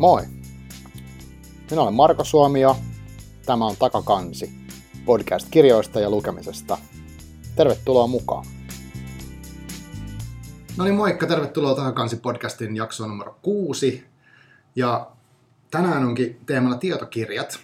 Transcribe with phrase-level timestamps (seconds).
[0.00, 0.22] Moi!
[1.70, 2.76] Minä olen Marko Suomio.
[3.46, 4.50] Tämä on Takakansi,
[5.04, 6.78] podcast kirjoista ja lukemisesta.
[7.56, 8.46] Tervetuloa mukaan!
[10.76, 11.26] No niin, moikka!
[11.26, 14.04] Tervetuloa Takakansi podcastin jaksoon numero kuusi.
[14.76, 15.10] Ja
[15.70, 17.60] tänään onkin teemalla tietokirjat.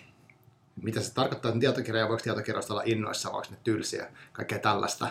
[0.82, 5.04] Mitä se tarkoittaa, että tietokirja, voiko tietokirjoista olla innoissa, voiko ne tylsiä, kaikkea tällaista.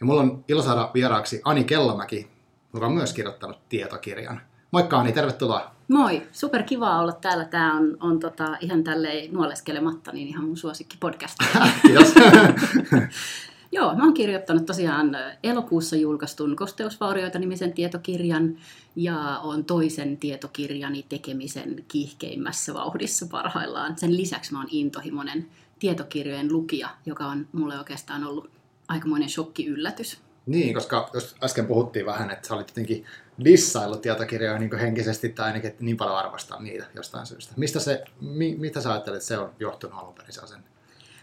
[0.00, 2.30] Ja mulla on ilo saada vieraaksi Ani Kellamäki,
[2.74, 4.49] joka on myös kirjoittanut tietokirjan.
[4.70, 5.74] Moikka Ani, tervetuloa.
[5.88, 7.44] Moi, super kiva olla täällä.
[7.44, 11.38] Tämä on, on tota, ihan tälleen nuoleskelematta, niin ihan mun suosikki podcast.
[11.82, 12.14] Kiitos.
[13.72, 18.56] Joo, mä oon kirjoittanut tosiaan elokuussa julkaistun Kosteusvaurioita-nimisen tietokirjan
[18.96, 23.98] ja on toisen tietokirjani tekemisen kiihkeimmässä vauhdissa parhaillaan.
[23.98, 25.46] Sen lisäksi mä oon intohimoinen
[25.78, 28.50] tietokirjojen lukija, joka on mulle oikeastaan ollut
[28.88, 30.18] aikamoinen shokki-yllätys.
[30.46, 33.04] Niin, koska jos äsken puhuttiin vähän, että sä olit jotenkin
[33.44, 37.54] dissaillut tietokirjoja niin henkisesti tai ainakin niin paljon arvostaa niitä jostain syystä.
[37.56, 40.64] Mistä se, mi, mitä sä ajattelet, että se on johtunut alun perin sen?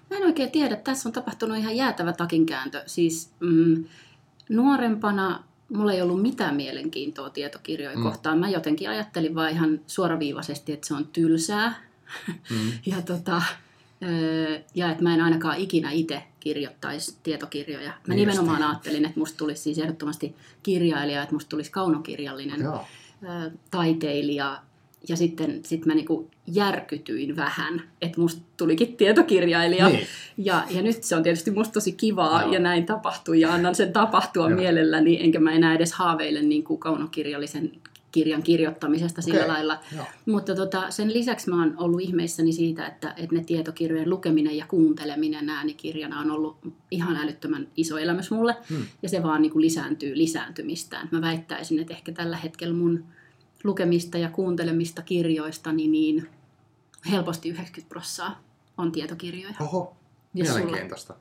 [0.09, 0.75] Mä en oikein tiedä.
[0.75, 2.83] Tässä on tapahtunut ihan jäätävä takinkääntö.
[2.85, 3.85] Siis mm,
[4.49, 8.03] nuorempana mulla ei ollut mitään mielenkiintoa tietokirjoja mm.
[8.03, 8.39] kohtaan.
[8.39, 11.73] Mä jotenkin ajattelin vaan ihan suoraviivaisesti, että se on tylsää.
[12.27, 12.71] Mm.
[12.95, 13.41] ja, tota,
[14.75, 17.89] ja että mä en ainakaan ikinä itse kirjoittaisi tietokirjoja.
[18.07, 18.69] Mä niin nimenomaan justiin.
[18.69, 22.85] ajattelin, että musta tulisi siis ehdottomasti kirjailija, että musta tulisi kaunokirjallinen Joo.
[23.71, 24.61] taiteilija.
[25.09, 29.89] Ja sitten sit mä niinku järkytyin vähän, että musta tulikin tietokirjailija.
[29.89, 30.07] Niin.
[30.37, 32.53] Ja, ja nyt se on tietysti musta tosi kivaa Joo.
[32.53, 34.59] ja näin tapahtui ja annan sen tapahtua Joo.
[34.59, 37.71] mielelläni, enkä mä enää edes haaveile niin kuin kaunokirjallisen
[38.11, 39.47] kirjan kirjoittamisesta sillä okay.
[39.47, 39.79] lailla.
[39.95, 40.05] Joo.
[40.25, 44.65] Mutta tota, sen lisäksi mä oon ollut ihmeissäni siitä, että, että ne tietokirjojen lukeminen ja
[44.67, 46.57] kuunteleminen äänikirjana on ollut
[46.91, 48.55] ihan älyttömän iso elämys mulle.
[48.69, 48.85] Hmm.
[49.01, 51.09] Ja se vaan niin kuin lisääntyy lisääntymistään.
[51.11, 53.03] Mä väittäisin, että ehkä tällä hetkellä mun
[53.63, 56.29] lukemista ja kuuntelemista kirjoista niin, niin
[57.11, 59.55] helposti 90 prosenttia on tietokirjoja.
[59.61, 59.95] Oho,
[60.33, 61.15] mielenkiintoista.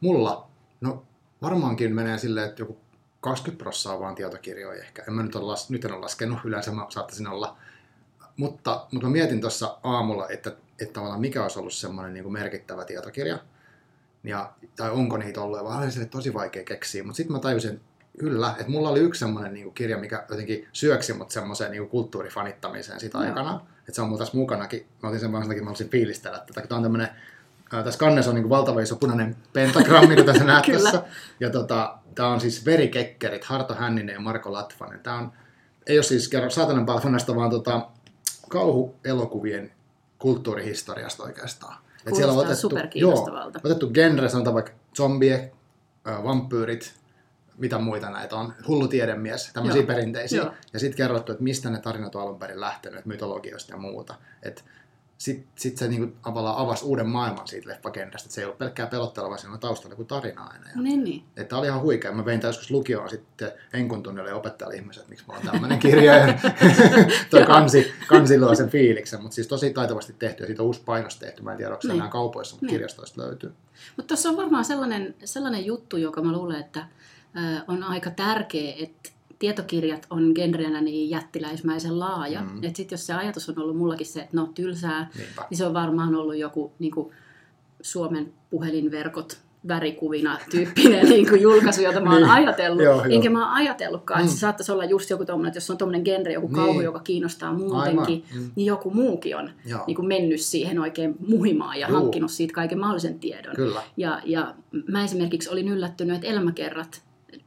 [0.00, 0.48] Mulla,
[0.80, 1.02] no
[1.42, 2.76] varmaankin menee silleen, että joku
[3.20, 5.04] 20 prossaa vaan tietokirjoja ehkä.
[5.08, 7.56] En mä nyt, ole las, nyt en ole laskenut, yleensä mä saattaisin olla.
[8.36, 12.84] Mutta, mutta mä mietin tuossa aamulla, että, että tavallaan mikä olisi ollut semmoinen niin merkittävä
[12.84, 13.38] tietokirja.
[14.24, 17.02] Ja, tai onko niitä ollut, vaan oli tosi vaikea keksiä.
[17.02, 17.80] Mutta sitten mä tajusin,
[18.18, 23.00] kyllä, että mulla oli yksi semmoinen niin kirja, mikä jotenkin syöksi mut semmoiseen niin kulttuurifanittamiseen
[23.00, 23.24] sitä no.
[23.24, 23.60] aikana.
[23.78, 24.86] Että se on mulla tässä mukanakin.
[25.02, 26.66] Mä otin sen vaan sen takia, että mä haluaisin fiilistellä tätä.
[26.66, 27.08] Tämä on tämmöinen
[27.70, 31.02] tässä kannessa on niin valtava iso punainen pentagrammi, kuten sä näet tässä.
[31.40, 35.00] Ja tota, tämä on siis Verikekkerit, Harto Hänninen ja Marko Latvanen.
[35.00, 35.32] Tämä on,
[35.86, 37.86] ei ole siis kerro saatanan palvonnasta, vaan tota,
[38.48, 39.72] kauhuelokuvien
[40.18, 41.76] kulttuurihistoriasta oikeastaan.
[42.06, 43.28] Et siellä on otettu, joo,
[43.64, 45.52] otettu genre, sanotaan vaikka zombie,
[46.24, 46.94] vampyyrit,
[47.58, 49.86] mitä muita näitä on, hullu tiedemies, tämmöisiä joo.
[49.86, 50.42] perinteisiä.
[50.42, 50.52] Joo.
[50.72, 54.14] Ja sitten kerrottu, että mistä ne tarinat on alun perin lähtenyt, mytologioista ja muuta.
[54.42, 54.64] Et
[55.20, 58.86] sitten sit se niinku tavallaan avasi uuden maailman siitä leffakentästä, että se ei ollut pelkkää
[58.86, 60.68] pelottelua, vaan siinä on taustalla kuin tarina aina.
[60.68, 61.24] Ja, niin, niin.
[61.36, 62.12] Että oli ihan huikea.
[62.12, 66.16] Mä vein joskus lukioon sitten enkun tunnille opettajalle ihmiset, miksi mulla on tämmöinen kirja.
[66.16, 66.34] ja
[67.30, 70.82] toi kansi, kansi luo sen fiiliksen, mutta siis tosi taitavasti tehty ja siitä on uusi
[70.84, 71.42] painos tehty.
[71.42, 71.96] Mä en tiedä, onko se niin.
[71.96, 72.74] enää kaupoissa, mutta niin.
[72.74, 73.52] kirjastoista löytyy.
[73.96, 76.86] Mutta tuossa on varmaan sellainen, sellainen juttu, joka mä luulen, että
[77.68, 79.10] on aika tärkeä, että
[79.40, 82.40] tietokirjat on genrenä niin jättiläismäisen laaja.
[82.40, 82.64] Mm.
[82.64, 85.46] Että sitten jos se ajatus on ollut mullakin se, että no tylsää, Niinpä.
[85.50, 87.10] niin se on varmaan ollut joku niin kuin
[87.80, 92.30] Suomen puhelinverkot värikuvina tyyppinen niin kuin julkaisu, jota mä oon niin.
[92.30, 92.82] ajatellut.
[92.82, 93.32] Joo, Enkä joo.
[93.32, 94.28] mä oon ajatellutkaan, mm.
[94.28, 96.56] se saattaisi olla just joku tommonen, että jos on tommonen genre, joku niin.
[96.56, 98.50] kauhu, joka kiinnostaa muutenkin, mm.
[98.56, 99.50] niin joku muukin on
[99.86, 101.96] niin kuin mennyt siihen oikein muhimaan ja Juu.
[102.00, 103.56] hankkinut siitä kaiken mahdollisen tiedon.
[103.56, 103.82] Kyllä.
[103.96, 104.54] Ja, ja
[104.88, 107.02] mä esimerkiksi olin yllättynyt, että elämäkerrat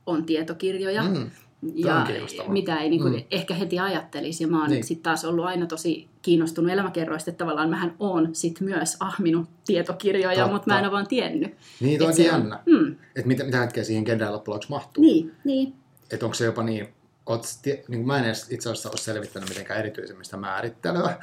[0.05, 1.03] on tietokirjoja.
[1.03, 1.29] Mm
[1.75, 2.07] ja
[2.47, 3.23] mitä ei niin kuin, mm.
[3.31, 4.43] ehkä heti ajattelisi.
[4.43, 4.83] Ja mä oon niin.
[4.83, 10.37] sitten taas ollut aina tosi kiinnostunut elämäkerroista, että tavallaan mähän oon sit myös ahminut tietokirjoja,
[10.37, 10.51] Totta.
[10.51, 11.53] mutta mä en ole vaan tiennyt.
[11.79, 12.59] Niin, tuo onkin jännä.
[12.65, 12.91] Mm.
[12.91, 15.01] Että mitä, mitä hetkeä siihen kenrään loppujen mahtuu.
[15.01, 15.73] Niin, niin.
[16.11, 16.87] Että onko se jopa niin,
[17.25, 17.43] Oot,
[17.87, 21.17] niin mä en edes itse asiassa ole selvittänyt mitenkään erityisemmistä määrittelyä.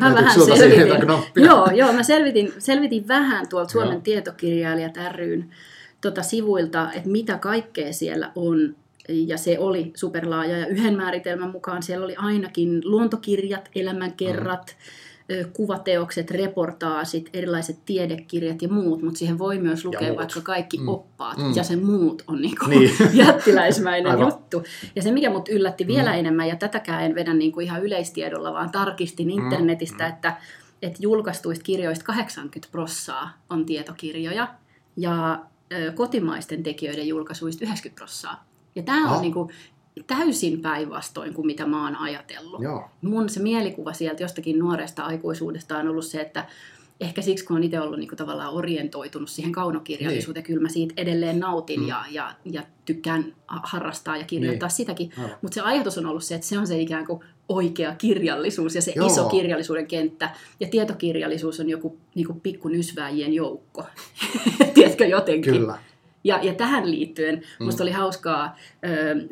[0.00, 1.44] Mä vähän selvitin.
[1.44, 4.00] Joo, joo, mä selvitin, selvitin vähän tuolta Suomen joo.
[4.00, 5.50] tietokirjailijat ryn
[6.00, 8.76] tota sivuilta, että mitä kaikkea siellä on
[9.08, 10.58] ja se oli superlaaja.
[10.58, 14.76] Ja yhden määritelmän mukaan siellä oli ainakin luontokirjat, elämänkerrat,
[15.28, 15.52] mm.
[15.52, 20.88] kuvateokset, reportaasit, erilaiset tiedekirjat ja muut, mutta siihen voi myös lukea vaikka kaikki mm.
[20.88, 21.52] oppaat, mm.
[21.56, 22.90] ja se muut on niinku niin.
[23.26, 24.26] jättiläismäinen Aivan.
[24.26, 24.62] juttu.
[24.96, 25.88] Ja se, mikä mut yllätti mm.
[25.88, 29.38] vielä enemmän, ja tätäkään en vedä niinku ihan yleistiedolla, vaan tarkistin mm.
[29.38, 30.10] internetistä, mm.
[30.10, 30.36] että,
[30.82, 34.48] että julkaistuista kirjoista 80 prossaa on tietokirjoja,
[34.96, 35.44] ja
[35.94, 38.47] kotimaisten tekijöiden julkaisuista 90 prossaa.
[38.74, 39.50] Ja tämä on niin kuin
[40.06, 42.62] täysin päinvastoin kuin mitä mä oon ajatellut.
[42.62, 42.84] Joo.
[43.02, 46.46] Mun se mielikuva sieltä jostakin nuoresta aikuisuudesta on ollut se, että
[47.00, 50.46] ehkä siksi, kun on itse ollut niin kuin tavallaan orientoitunut siihen kaunokirjallisuuteen, niin.
[50.46, 51.88] kyllä mä siitä edelleen nautin mm.
[51.88, 54.76] ja, ja, ja tykkään harrastaa ja kirjoittaa niin.
[54.76, 55.10] sitäkin.
[55.42, 58.82] Mutta se ajatus on ollut se, että se on se ikään kuin oikea kirjallisuus ja
[58.82, 59.06] se Joo.
[59.06, 60.30] iso kirjallisuuden kenttä.
[60.60, 62.26] Ja tietokirjallisuus on joku niin
[62.60, 63.84] kuin joukko.
[64.74, 65.52] Tiedätkö jotenkin?
[65.52, 65.78] Kyllä.
[66.24, 67.64] Ja, ja tähän liittyen mm.
[67.64, 68.56] musta oli hauskaa,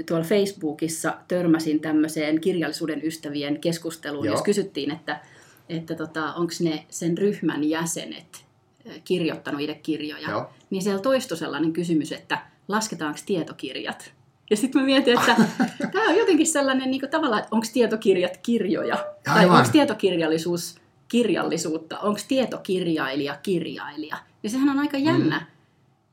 [0.07, 4.35] tuolla Facebookissa törmäsin tämmöiseen kirjallisuuden ystävien keskusteluun, Joo.
[4.35, 5.21] jos kysyttiin, että,
[5.69, 8.47] että tota, onko ne sen ryhmän jäsenet
[9.05, 10.31] kirjoittanut itse kirjoja.
[10.31, 10.51] Joo.
[10.71, 12.39] Niin siellä toistui sellainen kysymys, että
[12.69, 14.13] lasketaanko tietokirjat?
[14.51, 15.37] Ja sitten mä mietin, että
[15.93, 18.95] tämä on jotenkin sellainen niin tavallaan, että onko tietokirjat kirjoja?
[18.95, 19.49] Aivan.
[19.49, 20.77] Tai onko tietokirjallisuus
[21.09, 21.99] kirjallisuutta?
[21.99, 24.17] Onko tietokirjailija kirjailija?
[24.43, 25.39] Ja sehän on aika jännä.
[25.39, 25.56] Mm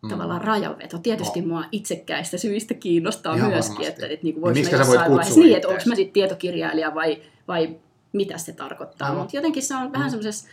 [0.03, 0.09] mm.
[0.09, 0.97] tavallaan rajanveto.
[0.97, 1.47] Tietysti no.
[1.47, 4.03] mua itsekkäistä syistä kiinnostaa Ihan myöskin, varmasti.
[4.03, 7.21] että, että niin kuin niin mä jossain vaiheessa, niin, että onko mä sitten tietokirjailija vai,
[7.47, 7.75] vai
[8.13, 9.15] mitä se tarkoittaa.
[9.15, 10.09] Mutta jotenkin se on vähän mm.
[10.09, 10.47] semmoisessa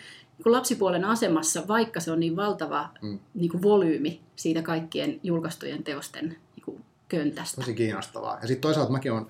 [0.44, 3.18] niin lapsipuolen asemassa, vaikka se on niin valtava mm.
[3.34, 7.60] niin kuin volyymi siitä kaikkien julkaistujen teosten niin kuin köntästä.
[7.60, 8.38] Tosi kiinnostavaa.
[8.42, 9.26] Ja sitten toisaalta mäkin olen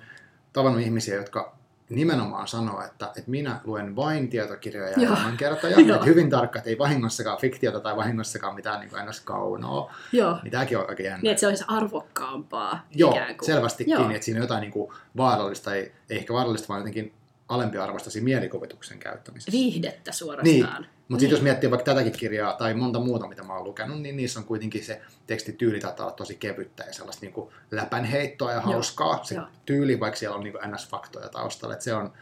[0.53, 1.60] tavannut ihmisiä, jotka
[1.95, 5.77] nimenomaan sanoa, että, että minä luen vain tietokirjoja ja elämänkertoja.
[5.79, 9.93] että hyvin tarkka, että ei vahingossakaan fiktiota tai vahingossakaan mitään niin kuin ennäs kaunoa.
[10.11, 10.37] Joo.
[10.43, 11.19] Niin tämäkin on aika jännä.
[11.21, 13.45] Niin, että se olisi arvokkaampaa Joo, ikään kuin.
[13.45, 13.91] selvästikin.
[13.91, 14.09] Joo.
[14.09, 17.13] Että siinä on jotain niin kuin vaarallista, ei, ei ehkä vaarallista, vaan jotenkin
[17.51, 19.51] alempiarvoista mielikuvituksen käyttämisessä.
[19.51, 20.81] Viihdettä suorastaan.
[20.81, 20.91] Niin.
[21.07, 24.17] Mutta sitten jos miettii vaikka tätäkin kirjaa tai monta muuta, mitä mä oon lukenut, niin
[24.17, 28.61] niissä on kuitenkin se tekstityyli taitaa olla tosi kevyttä ja sellaista niin kuin läpänheittoa ja
[28.61, 29.13] hauskaa.
[29.15, 29.23] Joo.
[29.23, 29.45] Se Joo.
[29.65, 32.13] tyyli, vaikka siellä on niin kuin NS-faktoja taustalla, että se on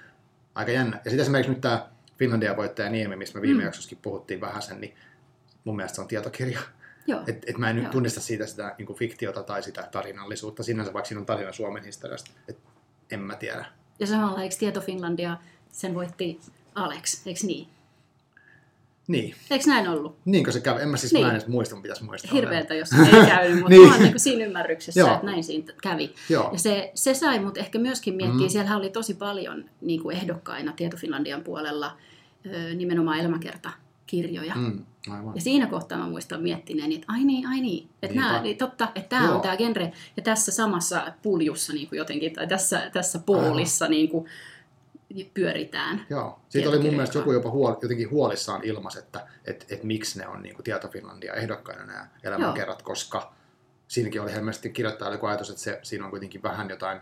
[0.55, 0.97] aika jännä.
[1.05, 1.87] Ja sitten esimerkiksi nyt tämä
[2.17, 3.65] Finlandia-voittaja Niemi, mistä me viime mm.
[3.65, 4.95] jaksossakin puhuttiin vähän sen, niin
[5.63, 6.59] mun mielestä se on tietokirja.
[7.27, 11.07] Et, et mä en nyt tunnista siitä sitä niin fiktiota tai sitä tarinallisuutta sinänsä, vaikka
[11.07, 12.31] siinä on tarina Suomen historiasta.
[12.47, 12.57] Et
[13.11, 13.65] en mä tiedä.
[13.99, 15.37] Ja samalla, eikö Tieto Finlandia,
[15.71, 16.39] sen voitti
[16.75, 17.67] Alex, eikö niin?
[19.07, 19.35] Niin.
[19.51, 20.17] Eikö näin ollut?
[20.25, 20.81] Niin, kun se kävi.
[20.81, 21.25] En mä siis niin.
[21.25, 22.31] mä en edes muista, pitäisi muistaa.
[22.33, 23.87] Hirveältä, jos ei käynyt, mutta niin.
[23.87, 25.13] mä oon niin siinä ymmärryksessä, Joo.
[25.13, 26.13] että näin siinä kävi.
[26.29, 26.49] Joo.
[26.53, 28.49] Ja se, se sai mut ehkä myöskin miettiä, mm.
[28.49, 31.97] siellä oli tosi paljon niin kuin ehdokkaina Tieto Finlandian puolella
[32.75, 34.55] nimenomaan elämäkertakirjoja.
[34.55, 34.85] Mm.
[35.11, 35.35] Aivan.
[35.35, 37.89] Ja siinä kohtaa mä muistan miettineeni, että ai niin, ai niin.
[38.03, 39.91] Että nää, niin totta, että tämä on tämä genre.
[40.17, 44.25] Ja tässä samassa puljussa niin kuin jotenkin, tai tässä, tässä poolissa niin kuin,
[45.33, 46.05] pyöritään.
[46.09, 50.19] Joo, siitä oli mun mielestä joku jopa huoli, jotenkin huolissaan ilmas, että et, et miksi
[50.19, 52.85] ne on niin kuin Tieto Finlandia ehdokkaina nämä elämänkerrat, Joo.
[52.85, 53.33] koska
[53.87, 56.99] siinäkin oli ilmeisesti kirjoittaa joku ajatus, että se, siinä on kuitenkin vähän jotain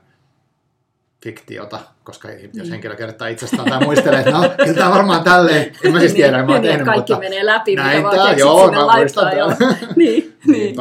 [1.24, 2.50] fiktiota, koska niin.
[2.54, 6.14] jos henkilö kertaa itsestään tai muistelee, että no, kyllä tämä varmaan tälleen, en mä siis
[6.14, 8.84] niin, tiedä, en mä niin, tehnyt, kaikki mutta menee läpi, näin mitä vaan joo, sinne
[8.84, 9.34] laittaa.
[9.34, 9.48] Jo.
[9.96, 10.75] niin, niin.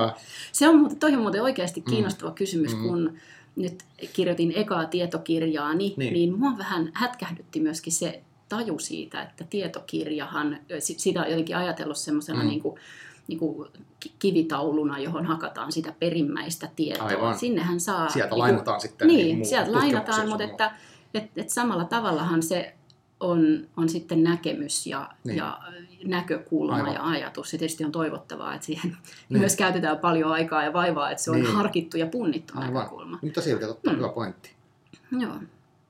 [0.53, 1.91] Se on, toi on muuten oikeasti mm.
[1.91, 2.35] kiinnostava mm.
[2.35, 3.12] kysymys, kun
[3.56, 10.59] nyt kirjoitin ekaa tietokirjaani, niin, niin mua vähän hätkähdytti myöskin se taju siitä, että tietokirjahan,
[10.79, 12.49] sitä on jotenkin ajatellut semmoisena mm.
[12.49, 12.81] niin kuin,
[13.28, 13.69] niin kuin
[14.19, 17.06] kivitauluna, johon hakataan sitä perimmäistä tietoa.
[17.06, 17.38] Aivan.
[17.38, 18.08] Sinnehän saa...
[18.08, 19.08] Sieltä niin lainataan sitten.
[19.08, 20.75] Niin, niin sieltä lainataan, mutta että,
[21.14, 22.75] että, että samalla tavallahan se
[23.20, 25.37] on, on sitten näkemys ja, niin.
[25.37, 25.58] ja
[26.05, 26.94] näkökulma Aivan.
[26.94, 27.50] ja ajatus.
[27.50, 28.90] Se tietysti on toivottavaa, että siihen
[29.28, 29.40] niin.
[29.40, 31.55] myös käytetään paljon aikaa ja vaivaa, että se on niin.
[31.55, 32.75] harkittu ja punnittu Aivan.
[32.75, 33.19] näkökulma.
[33.23, 33.96] Mutta silti totta, mm.
[33.96, 34.50] hyvä pointti.
[35.20, 35.34] Joo.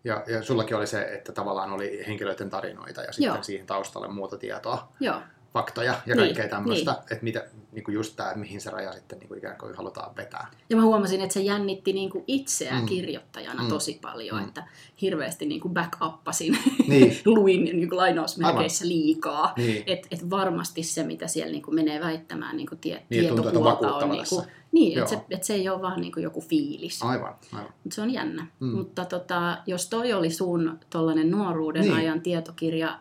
[0.04, 3.42] Ja, ja sullakin oli se, että tavallaan oli henkilöiden tarinoita ja sitten Joo.
[3.42, 4.88] siihen taustalle muuta tietoa.
[5.00, 5.20] Joo
[5.56, 7.00] faktoja ja niin, kaikkea tämmöistä, niin.
[7.00, 10.16] että mitä, niin kuin just tämä, mihin se raja sitten niin kuin ikään kuin halutaan
[10.16, 10.46] vetää.
[10.70, 12.86] Ja mä huomasin, että se jännitti niin kuin itseään mm.
[12.86, 13.68] kirjoittajana mm.
[13.68, 14.48] tosi paljon, mm.
[14.48, 14.64] että
[15.02, 16.58] hirveästi niin kuin backuppasin,
[16.88, 17.18] niin.
[17.36, 18.96] luin niin kuin lainausmerkeissä Aivan.
[18.96, 19.52] liikaa.
[19.56, 19.82] Niin.
[19.86, 23.94] Että et varmasti se, mitä siellä niin kuin menee väittämään niin kuin tie, niin, tietopuolta
[23.94, 24.10] on...
[24.10, 27.02] Niin, kuin, niin että se, et se ei ole vaan niin kuin joku fiilis.
[27.02, 27.72] Aivan, aivan.
[27.84, 28.46] Mut se on jännä.
[28.60, 28.68] Mm.
[28.68, 30.78] Mutta tota, jos toi oli sun
[31.24, 31.94] nuoruuden niin.
[31.94, 32.98] ajan tietokirja,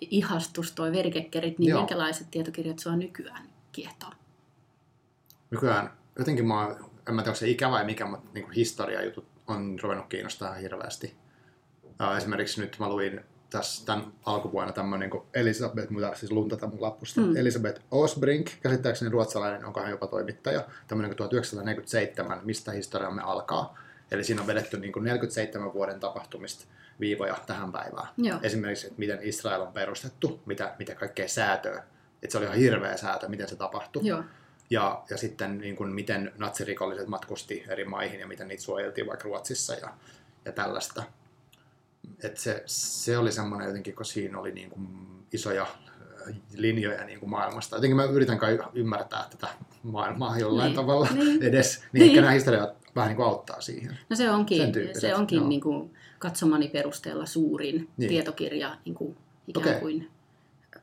[0.00, 1.80] ihastus toi verikekkerit, niin Joo.
[1.80, 4.10] minkälaiset tietokirjat sua nykyään kiehtoo?
[5.50, 6.76] Nykyään jotenkin mä
[7.08, 11.16] en mä tiedä, onko se ikä vai mikä, mutta niin historiajutut on ruvennut kiinnostaa hirveästi.
[12.16, 13.20] Esimerkiksi nyt mä luin
[13.50, 17.36] tässä tämän alkuvuonna tämmöinen niin Elisabeth, mitä siis luntata mun lappusta, mm.
[17.36, 23.78] Elisabeth Osbrink, käsittääkseni ruotsalainen, onko hän jopa toimittaja, tämmöinen 1947, mistä historiamme alkaa.
[24.10, 26.64] Eli siinä on vedetty niin kuin 47 vuoden tapahtumista
[27.00, 28.08] viivoja tähän päivään.
[28.16, 28.38] Joo.
[28.42, 31.84] Esimerkiksi, että miten Israel on perustettu, mitä, mitä kaikkea säätöä.
[32.22, 34.06] Että se oli ihan hirveä säätö, miten se tapahtui.
[34.06, 34.22] Joo.
[34.70, 39.24] Ja, ja sitten niin kuin, miten natsirikolliset matkusti eri maihin ja miten niitä suojeltiin vaikka
[39.24, 39.88] Ruotsissa ja,
[40.44, 41.02] ja tällaista.
[42.22, 44.88] Et se, se oli semmoinen jotenkin, kun siinä oli niin kuin
[45.32, 47.76] isoja äh, linjoja niin kuin maailmasta.
[47.76, 49.48] Jotenkin mä yritän kai ymmärtää tätä
[49.82, 51.42] maailmaa jollain niin, tavalla niin.
[51.42, 51.78] edes.
[51.78, 52.08] Niin, niin.
[52.08, 53.98] ehkä nämä historiat vähän niin kuin auttaa siihen.
[54.10, 55.48] No se onkin, se onkin joo.
[55.48, 55.96] niin kuin
[56.28, 57.86] katsomani perusteella suurin Niin.
[57.96, 58.08] niin.
[58.08, 59.16] tietokirja niin kuin
[59.46, 59.80] ikään Okei.
[59.80, 60.08] kuin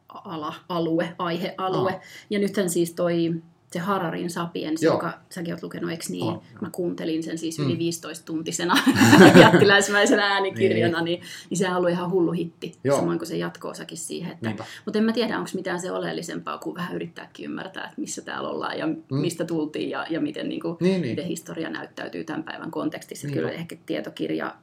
[0.10, 1.92] ala, alue, aihealue.
[1.92, 2.00] Aa.
[2.30, 3.34] Ja nythän siis toi
[3.72, 4.94] se Hararin Sapiens, Joo.
[4.94, 6.26] joka säkin oot lukenut, eikö niin?
[6.26, 6.44] Joo.
[6.62, 7.66] Mä kuuntelin sen siis Mm.
[7.66, 8.74] yli 15-tuntisena
[9.42, 11.22] jättiläismäisenä äänikirjana, niin.
[11.50, 12.98] niin sehän on ollut ihan hullu hitti, Joo.
[12.98, 14.32] samoin kuin se jatkoosakin siihen.
[14.32, 14.66] Että, Niinpä.
[14.86, 18.50] mutta en mä tiedä, onko mitään se oleellisempaa kuin vähän yrittääkin ymmärtää, että missä täällä
[18.50, 18.96] ollaan ja mm.
[19.10, 21.12] mistä tultiin ja, ja miten, niin kuin, Niin, niin.
[21.12, 23.28] miten historia näyttäytyy tämän päivän kontekstissa.
[23.28, 24.56] Niin Kyllä ehkä tietokirja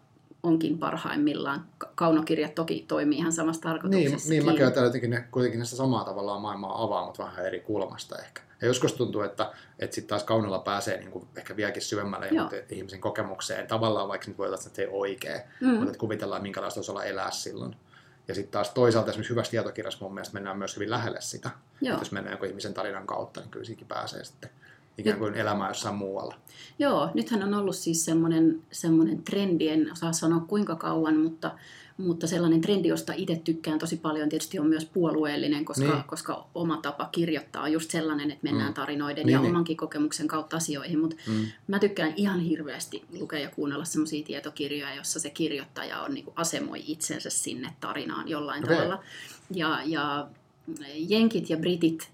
[0.42, 1.66] onkin parhaimmillaan.
[1.78, 4.30] Ka- Kaunokirjat toki toimii ihan samassa Niin, tarkoituksessa.
[4.30, 7.60] niin mäkin ajattelen jotenkin ne, kuitenkin ne sitä samaa tavallaan maailmaa avaa, mutta vähän eri
[7.60, 8.42] kulmasta ehkä.
[8.60, 12.28] Ja joskus tuntuu, että, että sitten taas kaunilla pääsee niin kuin ehkä vieläkin syvemmälle
[12.70, 13.66] ihmisen kokemukseen.
[13.66, 15.68] Tavallaan vaikka nyt voi olla, että se ei oikea, mm.
[15.68, 17.76] Mutta että kuvitellaan minkälaista olisi olla elää silloin.
[18.28, 21.50] Ja sitten taas toisaalta esimerkiksi hyvässä tietokirjassa mun mielestä mennään myös hyvin lähelle sitä.
[21.80, 21.94] Joo.
[21.94, 24.50] Että jos mennään jonkun ihmisen tarinan kautta, niin kyllä pääsee sitten
[24.98, 26.34] ikään kuin elämään jossain muualla.
[26.78, 31.50] Joo, nythän on ollut siis semmoinen, semmoinen trendi, en osaa sanoa kuinka kauan, mutta,
[31.96, 35.94] mutta sellainen trendi, josta itse tykkään tosi paljon, tietysti on myös puolueellinen, koska, Niin.
[35.94, 36.04] niin.
[36.04, 38.74] koska oma tapa kirjoittaa on just sellainen, että mennään Mm.
[38.74, 39.50] tarinoiden Niin, ja niin.
[39.50, 41.46] omankin kokemuksen kautta asioihin, mutta Mm.
[41.66, 46.34] mä tykkään ihan hirveästi lukea ja kuunnella semmoisia tietokirjoja, jossa se kirjoittaja on, niin kuin
[46.38, 48.76] asemoi itsensä sinne tarinaan jollain Okei.
[48.76, 49.02] tavalla.
[49.54, 50.28] Ja, ja
[51.08, 52.10] jenkit ja britit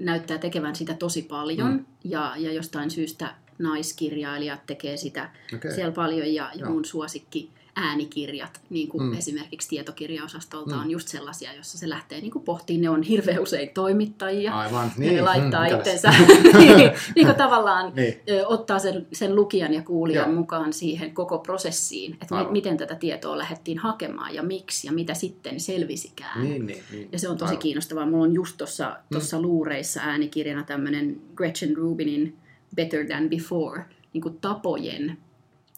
[0.00, 1.84] näyttää tekevän sitä tosi paljon, Mm.
[2.04, 5.74] ja, ja jostain syystä naiskirjailijat tekee sitä okay.
[5.74, 7.50] siellä paljon, ja, ja mun suosikki
[7.80, 9.18] äänikirjat, niin kuin Mm.
[9.18, 10.80] esimerkiksi tietokirjaosastolta, Mm.
[10.80, 12.80] on just sellaisia, jossa se lähtee niin kuin pohtiin.
[12.80, 16.10] Ne on hirveän usein toimittajia, Aivan, niin, ja ne laittaa mm, itsensä,
[16.58, 18.16] niin, niin kuin tavallaan Niin.
[18.46, 20.38] ottaa sen, sen lukijan ja kuulijan Joo.
[20.40, 22.46] mukaan siihen koko prosessiin, että Aivan.
[22.52, 26.42] mi- miten tätä tietoa lähdettiin hakemaan ja miksi ja mitä sitten selvisikään.
[26.42, 27.08] Niin, niin, niin.
[27.12, 27.62] Ja se on tosi Aivan.
[27.62, 28.06] kiinnostavaa.
[28.06, 29.42] Mulla on just tuossa mm.
[29.42, 32.36] luureissa äänikirjana tämmöinen Gretchen Rubinin
[32.76, 35.18] Better Than Before, niin kuin tapojen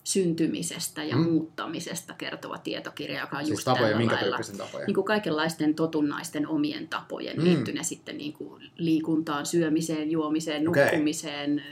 [0.04, 1.22] syntymisestä ja Mm.
[1.24, 1.30] mm.
[1.32, 4.38] muuttamisesta kertova tietokirja, joka on Siis just tapoja, minkä lailla.
[4.58, 4.86] tapoja?
[4.86, 7.42] Niin kuin kaikenlaisten totunnaisten omien tapojen, Mm.
[7.42, 7.48] mm.
[7.48, 10.84] liittyy ne sitten niin kuin liikuntaan, syömiseen, juomiseen, Okei.
[10.84, 11.62] nukkumiseen,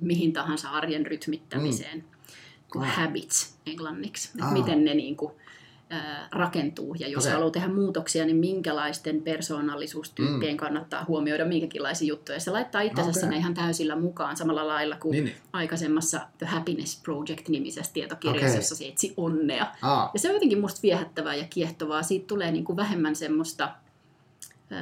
[0.00, 2.04] mihin tahansa arjen rytmittämiseen.
[2.72, 2.96] Kuin Ah.
[2.96, 4.52] habits englanniksi, Ah.
[4.52, 5.32] miten ne niin kuin,
[6.32, 6.94] rakentuu.
[6.98, 7.32] Ja jos Okei.
[7.32, 12.40] haluaa tehdä muutoksia, niin minkälaisten persoonallisuustyyppien kannattaa huomioida minkäkinlaisia juttuja.
[12.40, 13.20] Se laittaa itsensä okay.
[13.20, 18.58] sinne ihan täysillä mukaan samalla lailla kuin Niin, niin, aikaisemmassa The Happiness Project-nimisessä tietokirjassa, Okei.
[18.58, 19.66] jossa se etsi onnea.
[19.82, 22.02] Aa, Ja se on jotenkin musta viehättävää ja kiehtovaa.
[22.02, 23.68] Siitä tulee niin kuin vähemmän semmoista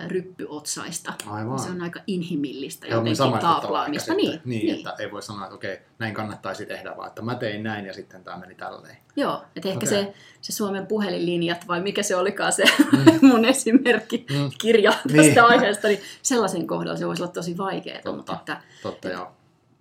[0.09, 1.13] ryppyotsaista.
[1.27, 1.59] aivan.
[1.59, 4.15] Se on aika inhimillistä niin jotenkin taaplaamista.
[4.15, 4.75] Niin, niin, niin.
[4.77, 7.93] että ei voi sanoa, että okei, näin kannattaisi tehdä, vaan että mä tein näin ja
[7.95, 8.97] sitten tämä meni tälleen.
[9.17, 9.89] Joo, että ehkä Okei.
[9.89, 13.19] se, se Suomen puhelinlinjat vai mikä se olikaan se Mm.
[13.29, 14.51] mun esimerkki Mm.
[14.61, 15.41] kirja tästä Niin.
[15.45, 18.01] aiheesta, niin sellaisen kohdalla se voisi olla tosi vaikeaa.
[18.03, 18.17] Totta.
[18.17, 19.33] Mutta että Totta joo.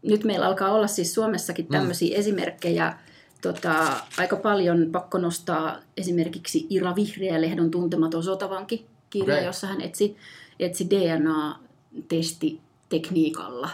[0.02, 2.20] nyt meillä alkaa olla siis Suomessakin tämmöisiä mm.
[2.20, 2.98] esimerkkejä.
[3.42, 3.74] Tota,
[4.18, 9.46] aika paljon pakko nostaa esimerkiksi Ira Vihreä-lehdon tuntematon sotavanki kirja, okay.
[9.46, 10.18] jossa hän etsi,
[10.60, 13.70] etsi DNA-testitekniikalla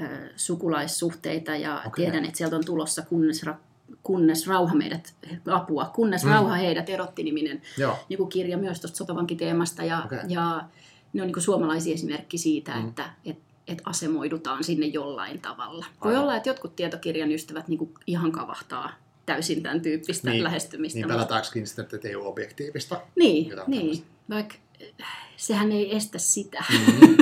[0.00, 0.04] ö,
[0.36, 2.04] sukulaissuhteita ja okay.
[2.04, 3.54] tiedän, että sieltä on tulossa kunnes, ra,
[4.02, 5.14] kunnes rauha meidät,
[5.50, 6.30] apua, kunnes Mm.
[6.30, 10.18] rauha heidät erotti-niminen Joo, niin kirja myös tuosta sotavankiteemasta ja, Okei.
[10.28, 10.64] ja
[11.12, 12.88] ne on niin suomalaisia esimerkki siitä, Mm.
[12.88, 13.38] että et,
[13.68, 15.86] et asemoidutaan sinne jollain tavalla.
[16.04, 16.22] Voi Aivan.
[16.22, 18.90] olla, että jotkut tietokirjan ystävät niin ihan kavahtaa
[19.26, 20.98] täysin tämän tyyppistä Niin, lähestymistä.
[20.98, 23.00] niin pelätäänkin sitten, että ei ole objektiivista.
[23.16, 24.04] niin, jotain niin.
[24.30, 24.54] vaikka
[25.02, 26.76] äh, sehän ei estä sitä Mm,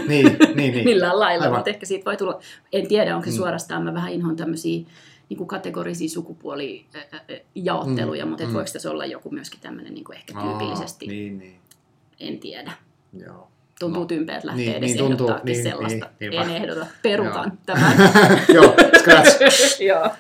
[0.09, 0.85] niin, niin, niin.
[0.89, 1.59] millään lailla, Aivan.
[1.59, 2.41] mutta ehkä siitä voi tulla,
[2.73, 3.37] en tiedä onko se Mm.
[3.37, 4.81] suorastaan, mä vähän inhoan tämmöisiä
[5.29, 8.55] niin kuin kategorisia sukupuolijaotteluja, Mm, mutta et mm.
[8.55, 11.57] voiko tässä olla joku myöskin tämmöinen niin kuin ehkä tyypillisesti, Aa, niin, niin.
[12.21, 12.73] en tiedä.
[13.27, 13.49] Joo.
[13.81, 14.07] Tuntuu No.
[14.07, 16.11] tympeältä lähteä Niin, edes niin tuntuu, niin, sellaista.
[16.21, 16.51] niin, niinpä.
[16.51, 17.57] en ehdota, perutan Joo.
[17.67, 17.97] tämän.
[18.55, 19.81] Joo, scratch.
[19.89, 20.11] Joo.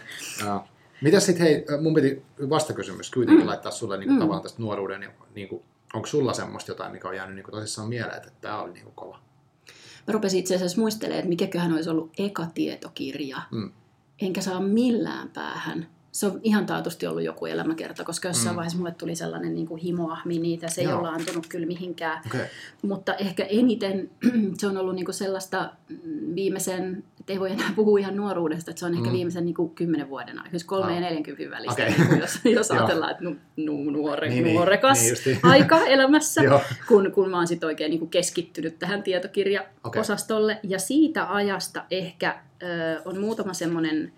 [0.45, 0.65] Joo.
[1.03, 3.49] Mitäs sitten, hei, mun piti vastakysymys kuitenkin Mm.
[3.49, 4.21] laittaa sulle niin kuin, Mm.
[4.21, 5.63] tavallaan tästä nuoruuden, niin kuin,
[5.95, 8.85] onko sulla semmoista jotain, mikä on jäänyt niin kuin, tosissaan mieleen, että tämä oli niin
[8.85, 9.19] kuin, kova?
[10.07, 13.43] Mä rupesin itse asiassa muistelemaan, että mikäköhän olisi ollut eka tietokirja.
[13.51, 13.71] Mm.
[14.23, 15.87] Enkä saa millään päähän.
[16.13, 18.57] Se on ihan taatusti ollut joku elämäkerta, koska jossain Mm.
[18.57, 20.69] vaiheessa mulle tuli sellainen niin kuin himoahmi niitä.
[20.69, 21.01] Se ei Joo.
[21.01, 22.23] ole antunut kyllä mihinkään.
[22.27, 22.41] Okay.
[22.83, 24.11] Mutta ehkä eniten
[24.61, 28.87] se on ollut niinku sellaista mm, viimeisen, ei voi enää puhua ihan nuoruudesta, että se
[28.87, 29.13] on ehkä Mm.
[29.13, 30.95] viimeisen niinku kymmenen vuoden aikana, siis kolme Ah.
[30.95, 31.95] ja 40 välistä, Okei.
[31.99, 32.79] niinku, jos, jos Joo.
[32.79, 34.57] ajatellaan, että nu, nu, nuore, Niin, niin, niin.
[34.57, 36.41] nuorekas Niin aika elämässä,
[36.89, 40.61] kun, kun mä oon sit oikein niinku keskittynyt tähän tietokirjaosastolle.
[40.63, 42.67] Ja siitä ajasta ehkä ö,
[43.05, 44.13] on muutama semmoinen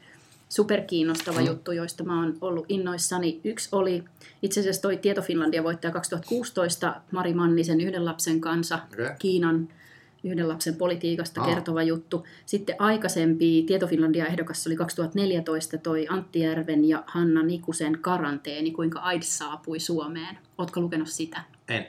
[0.48, 1.46] superkiinnostava Mm.
[1.46, 3.40] juttu, joista mä oon ollut innoissani.
[3.44, 4.04] Yksi oli
[4.42, 9.06] itse asiassa toi Tieto Finlandia voittaja 2016 Mari Mannisen yhden lapsen kanssa Okei.
[9.18, 9.68] Kiinan
[10.24, 11.46] yhden lapsen politiikasta Aa.
[11.46, 12.26] kertova juttu.
[12.46, 18.98] Sitten aikaisempi Tieto Finlandia ehdokas oli 2014 toi Antti Järven ja Hanna Nikusen karanteeni, kuinka
[19.00, 20.38] AIDS saapui Suomeen.
[20.58, 21.40] Ootko lukenut sitä?
[21.68, 21.86] En.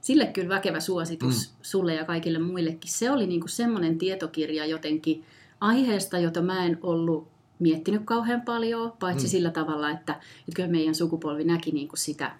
[0.00, 1.56] Sille kyllä väkevä suositus mm.
[1.62, 2.90] sulle ja kaikille muillekin.
[2.90, 5.24] Se oli niinku semmoinen tietokirja jotenkin
[5.60, 7.28] aiheesta, jota mä en ollut
[7.58, 9.30] miettinyt kauhean paljon, paitsi mm.
[9.30, 12.32] sillä tavalla, että, että kyllä meidän sukupolvi näki niinku sitä,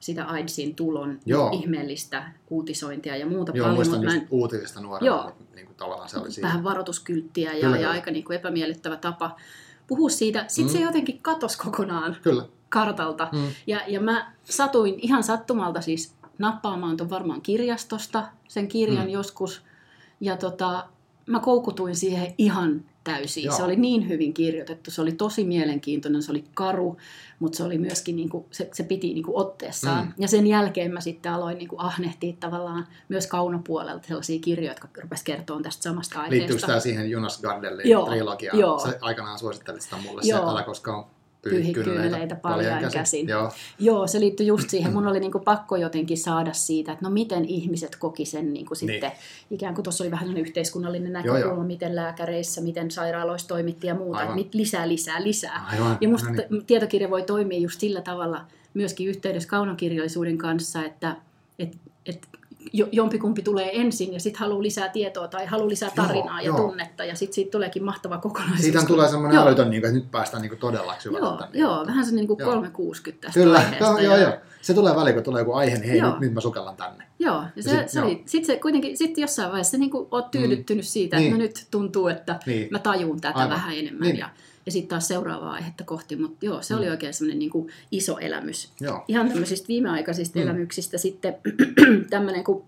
[0.00, 1.50] sitä AIDSin tulon Joo.
[1.52, 5.32] ihmeellistä uutisointia ja muuta Joo, paljon, muistan mä en, uutisista nuorena, Joo.
[5.54, 6.48] niin kuin tavallaan se oli siinä.
[6.48, 7.90] vähän varoituskylttiä ja, Kyllä, ja kyllä.
[7.90, 9.36] aika niinku epämiellyttävä tapa
[9.86, 10.44] puhua siitä.
[10.48, 10.78] Sitten mm.
[10.78, 12.44] se jotenkin katosi kokonaan Kyllä.
[12.68, 13.28] kartalta.
[13.32, 13.48] Mm.
[13.66, 19.12] Ja, ja mä satuin ihan sattumalta siis nappaamaan ton varmaan kirjastosta, sen kirjan mm.
[19.12, 19.62] joskus.
[20.20, 20.88] Ja tota,
[21.26, 23.44] mä koukutuin siihen ihan täysin.
[23.44, 23.56] Joo.
[23.56, 26.96] Se oli niin hyvin kirjoitettu, se oli tosi mielenkiintoinen, se oli karu,
[27.38, 30.06] mutta se oli myöskin, niinku, se, se piti niinku otteessaan.
[30.06, 30.12] Mm.
[30.18, 35.26] Ja sen jälkeen mä sitten aloin niinku ahnehtia tavallaan myös kaunopuolelta sellaisia kirjoja, jotka rupesivat
[35.26, 36.36] kertoa tästä samasta aiheesta.
[36.36, 38.58] Liittyykö tämä siihen Jonas Gardellin Joo, trilogiaan?
[38.58, 38.78] joo.
[38.78, 40.40] Se aikanaan suosittelit sitä mulle, Joo.
[40.40, 41.04] se älä koskaan
[41.42, 43.28] Pyyhi pyyhi kyyneleitä kyyneleitä paljain käsin.
[43.28, 44.92] Joo, Joo, se liittyi just siihen.
[44.92, 49.12] Mun oli niinku pakko jotenkin saada siitä, että no miten ihmiset koki sen niinku sitten,
[49.50, 51.64] ikään kuin tuossa oli vähän yhteiskunnallinen Joo, näkökulma, joo.
[51.66, 54.34] miten lääkäreissä, miten sairaaloissa toimittiin ja muuta, Aivan.
[54.34, 55.64] mit- lisää, lisää, lisää.
[55.72, 55.98] aivan.
[56.00, 56.66] Ja musta No niin.
[56.66, 61.16] tietokirja voi toimia just sillä tavalla myöskin yhteydessä kaunokirjallisuuden kanssa, että
[61.58, 61.76] et,
[62.06, 62.28] et
[62.92, 66.56] jompikumpi tulee ensin ja sitten haluaa lisää tietoa tai haluaa lisää Joo, tarinaa ja joo.
[66.56, 68.60] tunnetta ja sitten siitä tuleekin mahtava kokonaisuus.
[68.60, 69.46] Siitä tulee semmoinen Joo.
[69.46, 71.26] älytön, niin kuin, että nyt päästään niin kuin todella syvälle.
[71.28, 71.58] Joo, tänne.
[71.58, 72.48] joo, vähän se niin kuin Joo.
[72.50, 74.32] 360 tästä Kyllä, joo, joo, ja- joo.
[74.62, 76.10] Se tulee väliin, kun tulee joku aihe, niin hei, Joo.
[76.10, 77.04] nyt, nyt mä sukellan tänne.
[77.18, 78.10] Joo, ja se, sit- se joo.
[78.26, 81.32] sit se kuitenkin, sit jossain vaiheessa niin oot tyydyttynyt siitä, että Niin.
[81.32, 82.68] no nyt tuntuu, että Niin.
[82.70, 83.50] mä tajun tätä Aivan.
[83.50, 84.08] vähän enemmän.
[84.08, 84.18] Niin.
[84.18, 84.28] Ja,
[84.68, 86.90] ja sitten taas seuraavaa aihetta kohti, mutta joo, se oli Mm.
[86.90, 87.50] oikein semmoinen niin
[87.92, 88.72] iso elämys.
[88.80, 89.04] Joo.
[89.08, 90.42] Ihan tämmöisistä viimeaikaisista Mm.
[90.42, 91.34] elämyksistä sitten
[92.10, 92.64] tämmöinen kuin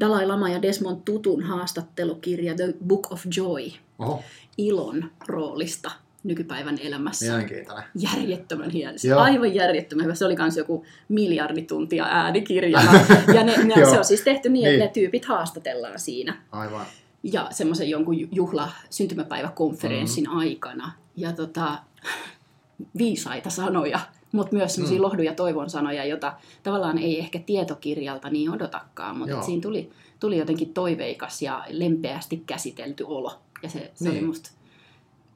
[0.00, 4.22] Dalai Lama ja Desmond Tutun haastattelukirja The Book of Joy, Oho,
[4.58, 5.90] ilon roolista
[6.24, 7.24] nykypäivän elämässä.
[7.26, 7.84] mielenkiintoinen.
[7.94, 8.96] Järjettömän hieno.
[9.04, 9.20] Joo.
[9.20, 10.14] aivan järjettömän hyvä.
[10.14, 12.92] Se oli myös joku miljardituntia äänikirjana.
[13.34, 14.74] ja ne, ne, se on siis tehty niin, Niin.
[14.74, 16.36] että ne tyypit haastatellaan siinä.
[16.52, 16.86] Aivan.
[17.32, 20.36] Ja semmoisen jonkun ju- juhla syntymäpäiväkonferenssin Mm.
[20.38, 20.92] aikana.
[21.16, 21.78] Ja tota,
[22.98, 24.00] viisaita sanoja,
[24.32, 25.02] mutta myös semmoisia Mm.
[25.02, 26.32] lohdun ja toivon sanoja, jota
[26.62, 33.04] tavallaan ei ehkä tietokirjalta niin odotakaan, mutta siinä tuli, tuli jotenkin toiveikas ja lempeästi käsitelty
[33.06, 33.38] olo.
[33.62, 34.18] Ja se, se Niin.
[34.18, 34.50] oli musta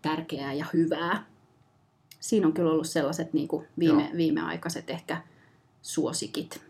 [0.03, 1.25] tärkeää ja hyvää.
[2.21, 4.17] Siinä on kyllä ollut sellaiset niin kuin viime, Joo.
[4.17, 5.23] viimeaikaiset ehkä
[5.83, 6.61] suosikit.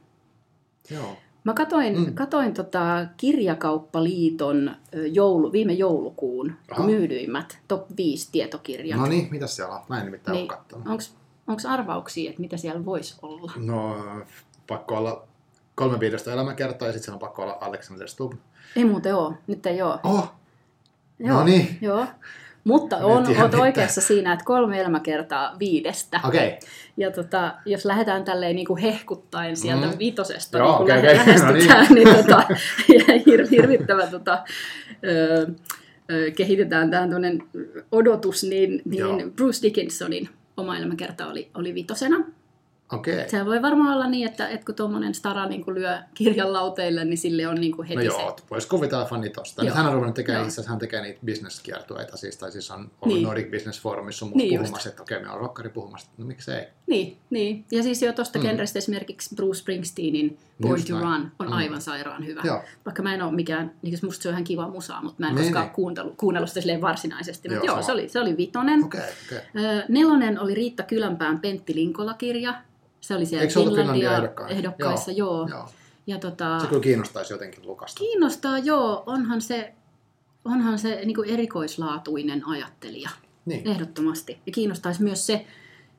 [0.91, 1.17] Joo.
[1.45, 2.15] Mä katoin, Mm.
[2.15, 4.77] katoin tota Kirjakauppaliiton
[5.13, 6.83] joulu, viime joulukuun Aha.
[6.85, 9.01] myydyimmät top 5 tietokirjat.
[9.01, 9.81] No niin, mitä siellä on?
[9.89, 10.53] Mä en nimittäin Niin.
[10.53, 10.87] ole katsonut.
[11.47, 13.53] Onko arvauksia, että mitä siellä voisi olla?
[13.57, 13.97] No,
[14.67, 15.23] pakko olla
[15.75, 18.33] kolme viidestä elämäkertaa ja sitten siellä on pakko olla Alexander Stubb.
[18.77, 19.99] Ei muuten ole, nyt ei ole.
[20.05, 20.33] Oh,
[21.19, 21.79] Joo, no niin.
[21.81, 22.07] Joo.
[22.69, 23.61] Mutta on, oot mitään.
[23.61, 26.21] oikeassa siinä, että kolme elämäkertaa viidestä.
[26.25, 26.47] okei.
[26.49, 26.59] Okay.
[26.97, 29.93] Ja tota, jos lähdetään tälleen niin kuin hehkuttaen sieltä Mm.
[29.99, 31.17] vitosesta, Joo, niin kun lähe- okei.
[31.17, 32.43] lähestytään, niin, tota,
[32.99, 34.45] ja hir- hirvittävä tota,
[35.07, 35.47] ö,
[36.11, 37.07] ö, kehitetään tämä
[37.93, 39.17] odotus, niin, Joo.
[39.17, 42.25] niin Bruce Dickinsonin oma elämäkerta oli, oli vitosena.
[42.93, 43.29] Okei.
[43.31, 47.05] Se voi varmaan olla niin, että, että kun tuommoinen stara niin kuin lyö kirjan lauteille,
[47.05, 48.21] niin sille on niin kuin heti No se.
[48.23, 49.63] joo, voisi kuvitella fani tosta.
[49.63, 49.77] Nyt Joo.
[49.77, 50.47] hän on ruvennut tekemään, Joo.
[50.49, 53.15] itse asiassa hän tekee niitä bisneskiertueita, siis, tai siis on ollut Niin.
[53.15, 53.23] niin.
[53.25, 54.63] Nordic Business Forumissa on Niin niin just.
[54.63, 56.65] puhumassa, että okei, me on rockari puhumassa, no miksei.
[56.87, 57.65] Niin, niin.
[57.73, 58.43] Ja siis jo tuosta Mm.
[58.45, 60.99] genrestä esimerkiksi Bruce Springsteenin Born to.
[61.01, 61.53] Run on Mm.
[61.53, 62.41] aivan sairaan hyvä.
[62.45, 65.29] Joo, Vaikka mä en ole mikään, niin musta se on ihan kiva musaa, mutta mä
[65.29, 65.75] en Niin, koskaan niin.
[65.75, 67.49] kuunnellut, kuunnellut sitä silleen varsinaisesti.
[67.49, 67.87] Joo, Mutta joo, sama.
[67.87, 68.85] se oli, se oli vitonen.
[68.85, 69.01] okei.
[69.33, 72.55] Ö, Nelonen oli Riitta Kylänpään Pentti Linkola-kirja.
[73.09, 74.57] Se oli siellä Eikö Finlandia Finlandia ehdokkaissa?
[74.57, 75.49] ehdokkaissa, joo.
[75.51, 75.69] Joo.
[76.07, 77.99] Ja tota, Se kyllä kiinnostaisi jotenkin Lukasta.
[77.99, 79.73] kiinnostaa, joo, onhan se,
[80.45, 83.11] onhan se niin erikoislaatuinen ajattelija,
[83.47, 84.39] Niin, ehdottomasti.
[84.47, 85.47] Ja kiinnostaisi myös se,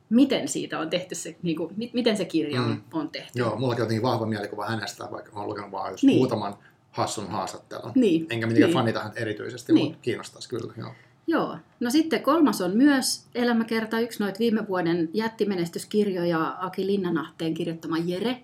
[0.09, 2.81] miten siitä on tehty se, niin kuin, mi- miten se kirja on, Mm.
[2.93, 3.39] on tehty.
[3.39, 6.17] joo, mullakin on niin vahva mielikuva hänestä, vaikka oon lukenut vaan just Niin.
[6.17, 6.55] muutaman
[6.91, 7.91] hassun haastattelun.
[7.95, 8.77] Niin, Enkä mitenkään niin.
[8.79, 9.85] fanita häntä erityisesti, Niin.
[9.85, 10.73] mutta kiinnostaisi kyllä.
[10.77, 10.91] Joo.
[11.27, 11.57] Joo.
[11.79, 18.41] No sitten kolmas on myös elämäkerta, yksi noita viime vuoden jättimenestyskirjoja Aki Linnanahteen kirjoittama Jere,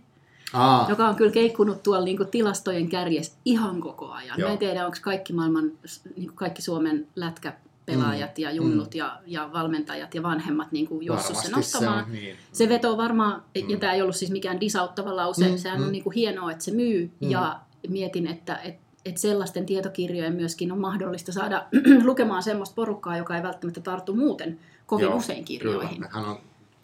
[0.54, 4.40] Aa, joka on kyllä keikkunut tuolla niin tilastojen kärjessä ihan koko ajan.
[4.40, 4.48] Joo.
[4.50, 5.72] Mä en tiedä, onko kaikki maailman,
[6.18, 11.36] niin kaikki Suomen lätkäpelaajat Mm, ja junnut ja, ja valmentajat ja vanhemmat niin kuin juossut
[11.38, 12.06] sen se ottamaan.
[12.06, 12.36] on niin.
[12.52, 13.70] Se vetoo varmaan, Mm.
[13.70, 15.86] ja tämä ei ollut siis mikään disauttava lause, Mm, sehän mm.
[15.86, 17.30] on niin kuin hienoa, että se myy, Mm.
[17.32, 21.68] ja mietin, että et, et sellaisten tietokirjojen myöskin on mahdollista saada
[22.04, 25.96] lukemaan semmoista porukkaa, joka ei välttämättä tartu muuten kovin Joo, usein kirjoihin.
[25.96, 26.10] Kyllä.
[26.14, 26.40] Hän on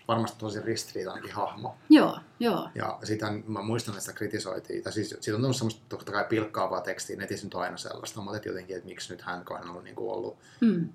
[0.08, 1.76] varmasti tosi ristiriitainenkin hahmo.
[1.90, 2.70] Joo, joo.
[2.76, 4.84] Ja sitä mä muistan, että sitä kritisoitiin.
[4.84, 8.22] Tai siis siitä on tullut semmoista totta kai pilkkaavaa tekstiä, netissä nyt on aina sellaista,
[8.22, 10.90] mutta jotenkin, että miksi nyt hän, on ollut, niin kuin ollut Mm.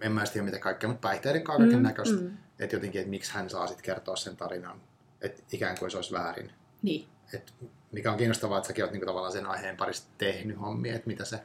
[0.00, 2.20] en mä tiedä mitä kaikkea, mutta päihteiden kaiken Mm, näköistä.
[2.20, 2.30] mm.
[2.58, 4.80] Että jotenkin, että miksi hän saa sitten kertoa sen tarinan,
[5.20, 6.52] että ikään kuin se olisi väärin.
[6.82, 7.08] Niin.
[7.34, 7.54] Et
[7.92, 11.24] mikä on kiinnostavaa, että säkin olet niinku tavallaan sen aiheen parissa tehnyt hommia, että mitä
[11.24, 11.40] se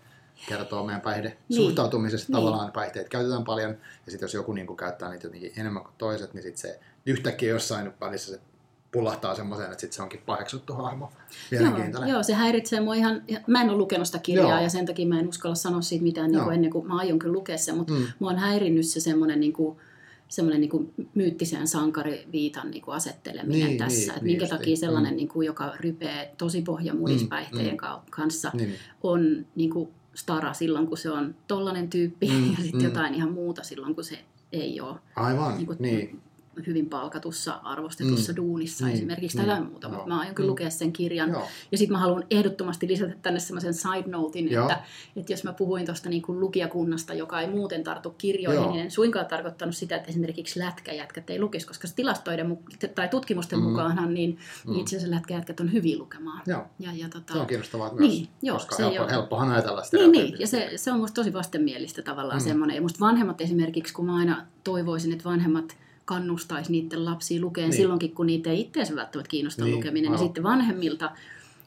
[0.49, 1.61] kertoo meidän päihde Niin.
[1.61, 2.27] suhtautumisesta.
[2.31, 2.37] Niin.
[2.37, 3.69] Tavallaan päihteitä käytetään paljon,
[4.05, 7.49] ja sitten jos joku niinku käyttää niitä jotenkin enemmän kuin toiset, niin sitten se yhtäkkiä
[7.49, 8.39] jossain välissä se
[8.91, 11.11] pullahtaa semmoiseen, että sitten se onkin paheksuttu hahmo.
[11.51, 14.59] Joo, joo, se häiritsee mua ihan, mä en ole lukenut sitä kirjaa Joo.
[14.61, 17.19] ja sen takia mä en uskalla sanoa siitä mitään niin kuin ennen kuin mä aion
[17.19, 18.05] kyllä lukea sen, mutta Mm.
[18.19, 19.77] mua on häirinnyt se semmoinen niin kuin,
[20.27, 23.97] semmoinen niin kuin myyttisen sankariviitan niin kuin asetteleminen Niin, tässä.
[23.99, 24.59] niin, että niin minkä justiin.
[24.59, 25.17] takia sellainen, Mm.
[25.17, 27.77] niin kuin, joka rypee tosi Mm, pohjamuispäihteen mm.
[27.77, 32.57] ka- kanssa, Niin, on niin kuin stara silloin, kun se on tollainen tyyppi, Mm, ja
[32.63, 32.85] sitten mm.
[32.85, 34.19] jotain ihan muuta silloin, kun se
[34.51, 36.21] ei ole aivan, niin kuin, niin.
[36.67, 38.35] Hyvin palkatussa, arvostetussa Mm.
[38.35, 39.95] duunissa Niin, esimerkiksi, tai niin, jotain muuta, joo.
[39.95, 40.51] mutta mä aion kyllä Mm.
[40.51, 41.29] lukea sen kirjan.
[41.29, 41.47] Joo.
[41.71, 44.63] Ja sitten mä haluan ehdottomasti lisätä tänne semmoisen side notein, Joo.
[44.69, 44.83] että,
[45.15, 48.71] että jos mä puhuin tuosta niin kuin lukijakunnasta, joka ei muuten tartu kirjoihin, Joo.
[48.71, 52.57] niin en suinkaan tarkoittanut sitä, että esimerkiksi lätkäjätkät ei lukisi, koska tilastoiden
[52.95, 53.65] tai tutkimusten Mm.
[53.65, 54.75] mukaanhan niin, Mm.
[54.79, 56.41] itse asiassa lätkäjätkät on hyviä lukemaan.
[56.47, 56.65] Joo.
[56.79, 59.83] Ja, ja tota, Se on kiinnostavaa myös, Niin, joo, koska se helppo, ole- helppohan ajatella
[59.83, 59.97] sitä.
[59.97, 62.43] niin, niin, ja se, se on musta tosi vastenmielistä tavallaan Mm.
[62.43, 62.47] mm.
[62.49, 62.75] semmoinen.
[62.75, 67.69] Ja musta vanhemmat esimerkiksi, kun mä aina toivoisin, että vanhemmat kannustaisi niiden lapsia lukeen Niin.
[67.71, 67.77] niin.
[67.81, 70.11] silloinkin, kun niitä ei itseänsä välttämättä kiinnosta Niin, niin, lukeminen.
[70.11, 70.21] aivan.
[70.23, 71.11] Ja sitten vanhemmilta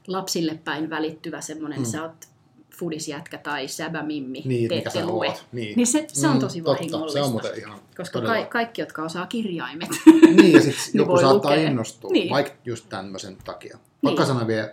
[0.07, 1.85] lapsille päin välittyvä semmoinen, Mm.
[1.85, 1.91] mm.
[1.91, 2.29] sä oot
[2.79, 5.27] fudisjätkä tai säbämimmi, Niin, te ette lue.
[5.29, 5.47] oot.
[5.53, 5.77] Niin.
[5.77, 7.19] Niin se, se on Mm, tosi totta, vahingollista.
[7.19, 9.89] Se on muuten ihan Koska todella- ka- kaikki, jotka osaa kirjaimet.
[10.37, 11.71] Niin, ja sitten Niin joku saattaa lukea.
[11.71, 12.31] innostua, Niin.
[12.31, 13.79] vaikka just tämmöisen takia.
[14.03, 14.27] Pakka Niin.
[14.27, 14.71] sanoa vielä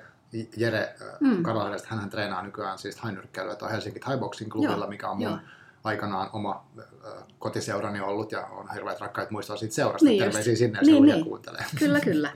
[0.58, 1.27] Jere mm.
[1.30, 1.43] Mm.
[1.43, 5.23] Karolahdesta, hän treenaa nykyään siis hainyrkkeilyä tuo Helsinki Thai Boxing klubilla, Joo, mikä on mun
[5.23, 5.38] joo.
[5.88, 6.65] Aikanaan oma
[7.39, 10.06] kotiseurani ollut ja on hirveät rakkaita muistoja siitä seurasta.
[10.06, 10.32] Niin Niin just.
[10.38, 11.65] Terveisiä sinne, jos Niin, niin, kuuntelee.
[11.80, 12.32] Kyllä, kyllä.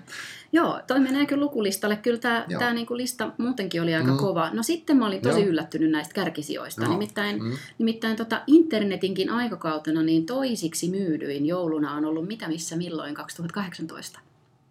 [0.54, 1.96] Joo, toi menee kyllä lukulistalle.
[1.96, 2.60] Kyllä tämä Joo.
[2.60, 4.18] tää niinku lista muutenkin oli aika Mm.
[4.18, 4.50] kova.
[4.54, 5.50] No sitten mä olin tosi Joo.
[5.50, 6.82] yllättynyt näistä kärkisijoista.
[6.84, 6.92] Joo.
[6.92, 7.52] Nimittäin, Mm.
[7.78, 14.20] nimittäin tota internetinkin aikakautena niin toisiksi myydyin jouluna on ollut mitä missä milloin 2018.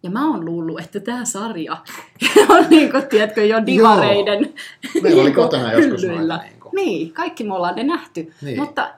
[0.03, 1.77] Ja mä oon luullut, että tämä sarja
[2.49, 4.53] on niin kuin, tiedätkö, jo divareiden
[5.01, 6.37] Meillä oli niinku kotona joskus hyllyillä.
[6.37, 6.51] noita.
[6.75, 6.85] Niin.
[6.85, 8.33] Niin, kaikki me ollaan ne nähty.
[8.41, 8.59] Niin.
[8.59, 8.93] Mutta,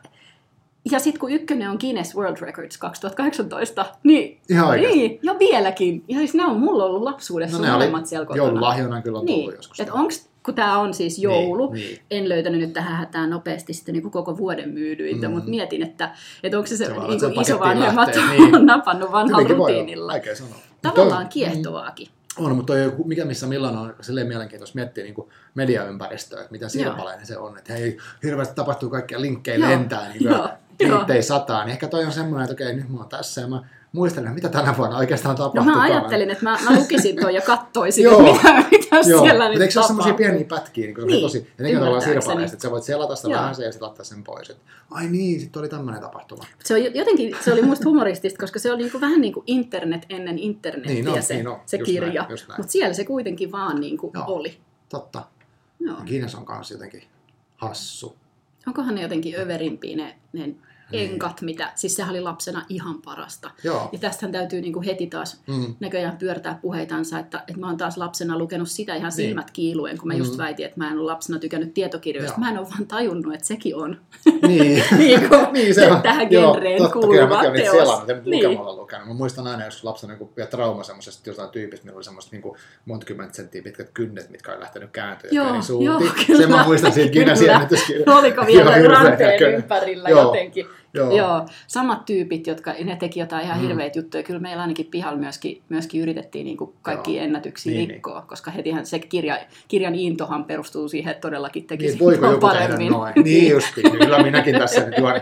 [0.92, 4.98] ja sitten kun ykkönen on Guinness World Records 2018, niin Ihan oikeasti.
[4.98, 6.04] niin, ja vieläkin.
[6.08, 8.46] Ja siis ne on mulla ollut lapsuudessa No molemmat siellä kotona.
[8.46, 9.80] joululahjona kyllä on tullut Niin, joskus.
[9.80, 12.00] että onks, kun tämä on siis joulu, Niin, niin.
[12.12, 15.32] en löytänyt nyt tähän hätään nopeasti sitten niin koko vuoden myydyintä, Mm.
[15.32, 15.36] mm.
[15.36, 16.12] mutta mietin, että,
[16.44, 18.56] että onko se, se Se niin pakettiin isovanhemmat niin.
[18.56, 20.14] on napannut vanhalla rutiinilla.
[20.82, 22.08] Tavallaan toi- kiehtovaakin.
[22.38, 25.16] On, mutta toi, mikä missä milloin on silleen mielenkiintoista miettiä niin
[25.56, 30.24] mediaympäristöä, että miten sirpaleinen se on, että hei, hirveästi tapahtuu kaikkia linkkejä Joo, lentää, niin
[30.24, 30.98] joo, kuin joo.
[30.98, 33.64] liittei sataa, niin ehkä toi on semmoinen, että okei, nyt mä oon tässä ja mä
[33.94, 35.76] muistelen, mitä tänä vuonna oikeastaan No tapahtuu.
[35.76, 38.22] mä ajattelin, että mä, mä lukisin tuon ja kattoisin, Joo.
[38.34, 41.64] mitä, mitä Joo, siellä nyt eikö se ole semmoisia pieniä pätkiä, niin Niin, tosi, ja
[41.64, 42.22] nekin ymmärtääkseni.
[42.22, 43.40] sirpaleista, että sä voit selata sitä Joo.
[43.42, 44.50] vähän sen ja sitten laittaa sen pois.
[44.50, 46.44] Että, ai niin, sitten oli tämmöinen tapahtuma.
[46.64, 50.06] Se, on jotenkin, se oli musta humoristista, koska se oli niinku vähän niin kuin internet
[50.10, 52.28] ennen internetiä Niin on, se, niin on, se kirja.
[52.58, 54.24] Mutta siellä se kuitenkin vaan niin kuin Joo.
[54.28, 54.58] oli.
[54.90, 55.24] Totta.
[55.80, 55.96] Joo.
[56.08, 57.04] Guinness on kanssa jotenkin
[57.56, 58.16] hassu.
[58.68, 60.56] Onkohan ne jotenkin överimpia ne, ne.
[60.94, 63.52] Enkat, mitä, siis sehän oli lapsena ihan parasta.
[63.64, 63.90] Joo.
[63.92, 65.76] Ja tästähän täytyy niinku heti taas Mm.
[65.80, 70.08] näköjään pyörtää puheitansa, että, että mä oon taas lapsena lukenut sitä ihan silmät kiiluen, kun
[70.08, 70.38] mä just Mm.
[70.38, 72.32] väitin, että mä en ole lapsena tykännyt tietokirjoista.
[72.34, 72.40] Joo.
[72.40, 73.98] Mä en ole vaan tajunnut, että sekin on
[74.48, 74.84] Niin.
[74.98, 76.02] niin kuin, niin se on.
[76.02, 77.72] tähän Joo, genreen kyllä kuuluva niitä teos.
[77.78, 78.50] selannut, en Niin.
[78.50, 79.08] lukemalla lukenut.
[79.08, 82.58] Mä muistan aina joskus lapsena joku vielä trauma semmoisesta jostain tyypistä, millä oli semmoista niinku
[82.86, 85.86] monta kymmentä senttiä pitkät kynnet, mitkä oli lähtenyt kääntyä Joo, eri suuntiin.
[85.92, 86.40] joo, kyllä.
[86.42, 87.14] Sen mä muistan siitä Kyllä.
[87.26, 88.16] Guinnessin ennätyskirjasta.
[88.18, 90.22] Oliko vielä ranteen ympärillä Joo.
[90.24, 90.66] jotenkin?
[90.94, 91.18] Joo.
[91.18, 91.46] Joo.
[91.68, 93.64] Samat tyypit, jotka ne teki jotain ihan Mm.
[93.64, 93.68] mm.
[93.68, 94.24] hirveitä juttuja.
[94.24, 98.86] Kyllä meillä ainakin pihalla myöskin, myöskin yritettiin niin kaikki ennätyksiä Niin, niin, rikkoa, koska hetihän
[98.86, 102.78] se kirja, kirjan intohan perustuu siihen, että todellakin tekisi Niin, voiko joku paremmin.
[102.78, 103.14] tehdä noin?
[103.24, 103.92] Niin justiin.
[103.92, 105.22] Kyllä minäkin tässä nyt juon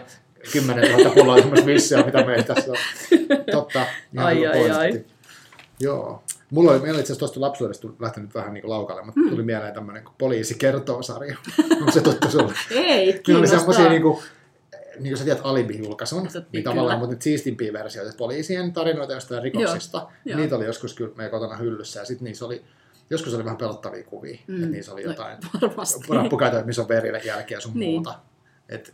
[0.53, 2.77] 10 000 pulloa semmoista vissiä, mitä meillä tässä on.
[3.51, 3.79] Totta.
[4.13, 4.77] Ihan Ai, ai, pointti.
[4.77, 5.05] ai.
[5.79, 6.23] Joo.
[6.51, 9.29] Mulla oli, meillä itse asiassa tuosta lapsuudesta lähtenyt vähän niin laukalle, mutta Mm.
[9.29, 11.37] tuli mieleen tämmöinen poliisi kertoo sarja.
[11.79, 12.53] Onko se tuttu sulle?
[12.71, 13.59] Ei, Meillä oli kiinnostaa.
[13.59, 14.17] semmoisia niin kuin,
[14.99, 16.63] niin kuin sä tiedät Alibi-julkaisun, niin kyllä.
[16.63, 19.97] tavallaan, mutta nyt siistimpiä versioita, poliisien tarinoita jostain rikoksista.
[19.97, 20.39] Joo, joo.
[20.39, 22.63] niitä oli joskus kyllä meidän kotona hyllyssä ja sitten niissä oli,
[23.09, 24.55] joskus oli vähän pelottavia kuvia, mm.
[24.55, 25.99] että niissä oli No, jotain Varmasti.
[26.09, 27.91] rappukäytöjä, missä on verille jälkeä sun Niin.
[27.91, 28.19] muuta.
[28.69, 28.93] Et,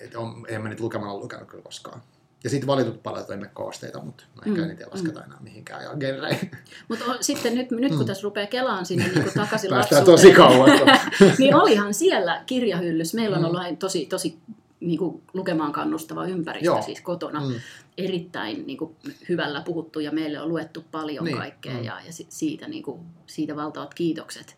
[0.00, 2.02] et on, en mä niitä lukemalla lukenut kyllä koskaan.
[2.44, 5.84] Ja sitten valitut palat emme koosteita, mutta no ehkä Mm, niitä ei lasketa enää mihinkään
[5.84, 6.50] ja genreihin.
[6.88, 8.06] Mutta sitten nyt, nyt kun Mm.
[8.06, 10.70] tässä rupeaa kelaan sinne niin kuin takaisin Päästään lapsuuteen, tosi kauan.
[11.38, 13.14] niin olihan siellä kirjahyllys.
[13.14, 13.48] Meillä on Mm.
[13.48, 14.38] ollut tosi, tosi
[14.86, 16.82] niin kuin lukemaan kannustava ympäristö Joo.
[16.82, 17.40] siis kotona.
[17.40, 17.54] Mm.
[17.98, 18.96] Erittäin niin kuin,
[19.28, 21.84] hyvällä puhuttu ja meille on luettu paljon Niin, kaikkea mm.
[21.84, 24.56] ja, ja si- siitä, niin kuin, siitä valtavat kiitokset.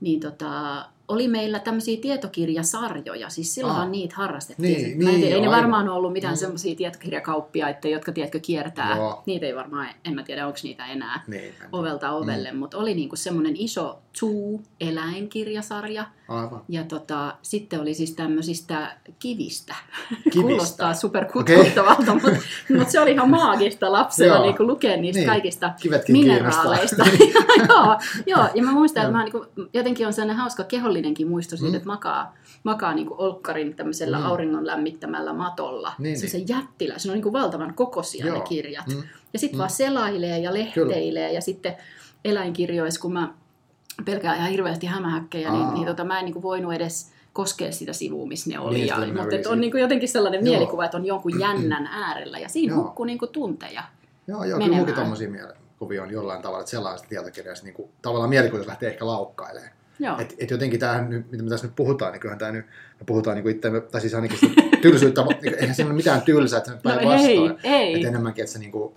[0.00, 3.90] Niin tota, oli meillä tämmöisiä tietokirjasarjoja, siis silloinhan Aa.
[3.90, 4.82] niitä harrastettiin.
[4.82, 5.60] Niin, Mä en niin, tiedä, ei ne aivan.
[5.60, 6.36] varmaan ollut mitään Mm.
[6.36, 6.40] mm.
[6.40, 8.96] semmoisia tietokirjakauppiaita, jotka tiedätkö kiertää.
[8.96, 9.22] Joo.
[9.26, 12.58] Niitä ei varmaan, en mä tiedä onko niitä enää Niin, ovelta ovelle, mm.
[12.58, 16.06] mutta oli niinku semmoinen iso Zoo-eläinkirjasarja.
[16.32, 16.62] Aivan.
[16.68, 19.74] Ja tota, sitten oli siis tämmöisistä kivistä.
[20.08, 20.40] Kivistä?
[20.40, 22.30] Kuulostaa superkutkuttavalta, mutta,
[22.76, 24.42] mutta se oli ihan maagista lapsena Joo.
[24.42, 25.28] niin lukea niistä Niin.
[25.28, 27.04] kaikista Kivetkin mineraaleista.
[27.68, 31.56] joo, joo, ja mä muistan, että mä niin kuin, jotenkin on sellainen hauska kehollinenkin muisto
[31.56, 31.76] siitä, Mm.
[31.76, 34.24] että makaa, makaa niin kuin olkkarin tämmöisellä Mm.
[34.26, 35.92] auringon lämmittämällä matolla.
[35.98, 36.46] Niin, se niin.
[36.48, 38.38] se jättilä, se on niin kuin valtavan kokoisia Joo.
[38.38, 38.86] ne kirjat.
[38.86, 39.02] Mm.
[39.32, 39.58] Ja sitten Mm.
[39.58, 41.76] vaan selailee ja lehteilee ja sitten
[42.24, 43.34] eläinkirjoissa, kun mä
[44.04, 45.74] pelkään ihan hirveästi hämähäkkejä, niin, Aa.
[45.74, 48.74] niin tota, mä en niin kuin voinut edes koskea sitä sivua, missä ne oli.
[48.74, 50.52] Niin, ja, mutta et on niin kuin jotenkin sellainen Joo.
[50.52, 52.82] mielikuva, että on jonkun jännän äärellä ja siinä Joo.
[52.82, 53.82] hukkuu niin kuin tunteja.
[54.26, 54.76] Joo, joo kyllä menemään.
[54.76, 59.06] munkin tommosia mielikuvia on jollain tavalla, että sellaista tietokirjasta niin kuin, tavallaan mielikuvitus lähtee ehkä
[59.06, 59.72] laukkailemaan.
[59.98, 60.18] Joo.
[60.18, 62.66] Et, et jotenkin tämähän, nyt, mitä me tässä nyt puhutaan, niin kyllähän tämä nyt,
[63.00, 66.58] me puhutaan niin itse, tai siis ainakin sitä tylsyyttä, niin eihän siinä ole mitään tylsää,
[66.58, 67.54] että se nyt No päinvastoin.
[67.62, 67.94] ei, ei.
[67.94, 68.94] Että enemmänkin, että se niin kuin,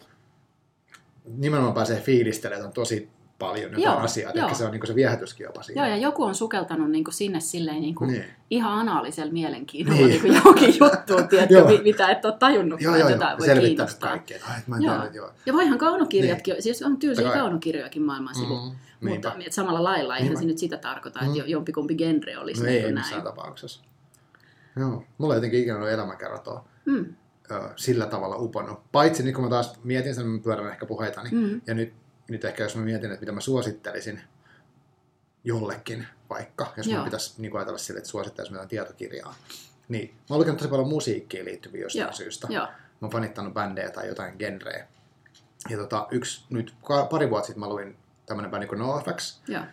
[1.37, 4.53] nimenomaan pääsee fiilistelemään tosi paljon jotain Joo, asiaa, joo.
[4.53, 5.81] se on niin se viehätyskin jopa siinä.
[5.81, 8.23] Joo, ja joku on sukeltanut niin sinne silleen niin kuin Niin.
[8.49, 10.23] ihan anaalisella mielenkiinnolla Niin.
[10.23, 10.35] niin.
[10.35, 13.19] johonkin juttuun, tiedätkö, mitä et ole tajunnut, Joo, joo, joo.
[13.19, 14.09] voi kiinnostaa.
[14.09, 14.37] kaikkea.
[14.49, 14.95] Ai, mä Joo.
[14.99, 15.31] tiedä, joo.
[15.45, 16.63] Ja voihan kaunokirjatkin, niin.
[16.63, 18.55] siis on tylsiä kaunokirjojakin maailman sivu.
[19.01, 21.35] Mm, Mutta et samalla lailla, eihän se nyt sitä tarkoita, että Mm.
[21.35, 23.21] jo- jompikumpi genre olisi No niin ei näin.
[23.23, 23.81] tapauksessa.
[24.79, 25.03] Joo.
[25.17, 27.05] Mulla ei jotenkin ikinä ollut elämäkertoa Mm.
[27.75, 28.79] sillä tavalla uponnut.
[28.91, 31.29] Paitsi nyt kun mä taas mietin sen, mä pyörän ehkä puheitani.
[31.31, 31.61] Mm.
[31.67, 31.93] Ja nyt,
[32.27, 34.21] nyt ehkä jos mä mietin, että mitä mä suosittelisin
[35.43, 36.97] jollekin vaikka, jos Joo.
[36.97, 39.35] mä pitäisi niin ajatella sille, että suosittelisin jotain tietokirjaa.
[39.89, 42.47] Niin, mä oon lukenut tosi paljon musiikkiin liittyviä jostain Joo, syystä.
[42.49, 42.65] Joo.
[42.65, 44.87] Mä oon fanittanut bändejä tai jotain genreä.
[45.69, 46.73] Ja tota, yksi, nyt
[47.09, 49.63] pari vuotta sitten mä luin tämmönen bändi kuin NoFX, Joo.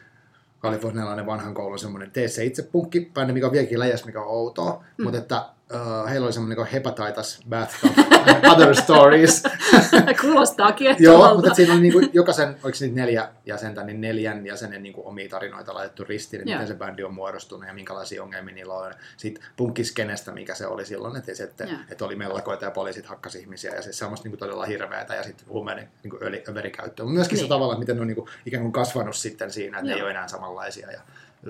[0.59, 4.29] kalifornialainen vanhan koulun semmoinen tee se itse punkki bändi, mikä on vieläkin läjäs, mikä on
[4.29, 4.85] outoa.
[4.99, 5.05] Mm.
[5.05, 7.91] Mutta että uh, heillä oli semmoinen kuin Hepatitis Bathtub
[8.53, 9.43] Other Stories.
[10.21, 11.35] Kuulostaa Joo, kiehtovalta.
[11.35, 15.29] mutta että siinä on niinku jokaisen, oliko niitä neljä jäsentä, niin neljän jäsenen niinku omia
[15.29, 16.59] tarinoita laitettu ristiin, että Joo.
[16.59, 18.95] miten se bändi on muodostunut ja minkälaisia ongelmia niillä on.
[19.17, 21.79] Sitten punkkiskenestä, mikä se oli silloin, että, se, että, Joo.
[21.91, 25.49] että oli mellakoita ja poliisit hakkasi ihmisiä ja siis semmoista niinku todella hirveätä ja sitten
[25.49, 27.05] huumeiden niinku öli, överikäyttöä.
[27.05, 27.41] Mutta myöskin niin.
[27.41, 27.49] se Niin.
[27.49, 29.97] tavalla, että miten ne on niinku ikään kuin kasvanut sitten siinä, että ne Joo.
[29.99, 31.01] ei ole enää samanlaisia ja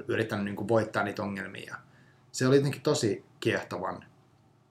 [0.08, 1.76] yrittänyt niinku voittaa niitä ongelmia.
[2.32, 4.04] Se oli jotenkin tosi kiehtovan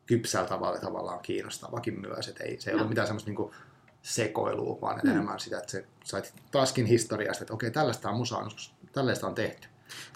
[0.05, 2.77] kypsällä tavalla tavallaan kiinnostavakin myös, että ei, se ei Joo.
[2.77, 3.53] ollut mitään semmoista niinku
[4.01, 5.09] sekoilua, vaan Mm.
[5.09, 8.35] enemmän sitä, että se sait taaskin historiasta, että okei, tällaista on musa,
[8.93, 9.67] tällaista on tehty.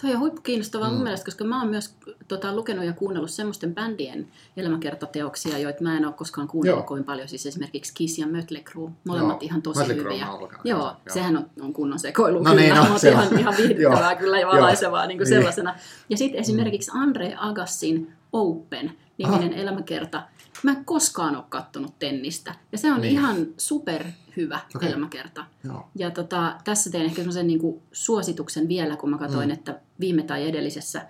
[0.01, 0.91] Toi on huippu kiinnostavaa mm.
[0.91, 0.95] Mm.
[0.95, 1.95] mun mielestä, koska mä oon myös
[2.27, 6.88] tota, lukenut ja kuunnellut semmoisten bändien elämäkertateoksia, joita mä en ole koskaan kuunnellut Joo.
[6.88, 7.27] kovin paljon.
[7.27, 9.45] Siis esimerkiksi Kiss ja Mötley Crue, molemmat Joo.
[9.47, 10.27] ihan tosi Mötley hyviä.
[10.63, 10.95] Joo, joo.
[11.09, 13.39] sehän on, on kunnon sekoilu No kyllä, niin, no, se ihan, on.
[13.39, 15.38] ihan viihdyttävää kyllä ja valaisevaa niin kuin Niin.
[15.38, 15.75] sellaisena.
[16.09, 19.61] Ja sitten esimerkiksi Andre Agassin Open niminen Aha.
[19.61, 20.23] elämäkerta.
[20.65, 22.56] Mä en koskaan ole kattonut tennistä.
[22.71, 23.12] Ja se on Niin.
[23.13, 24.89] ihan superhyvä Okei.
[24.89, 25.45] elämäkerta.
[25.63, 25.88] Joo.
[25.95, 29.54] Ja tota, tässä teen ehkä semmoisen niin suosituksen vielä, kun mä katsoin, Mm.
[29.54, 31.08] että viime tai edellisessä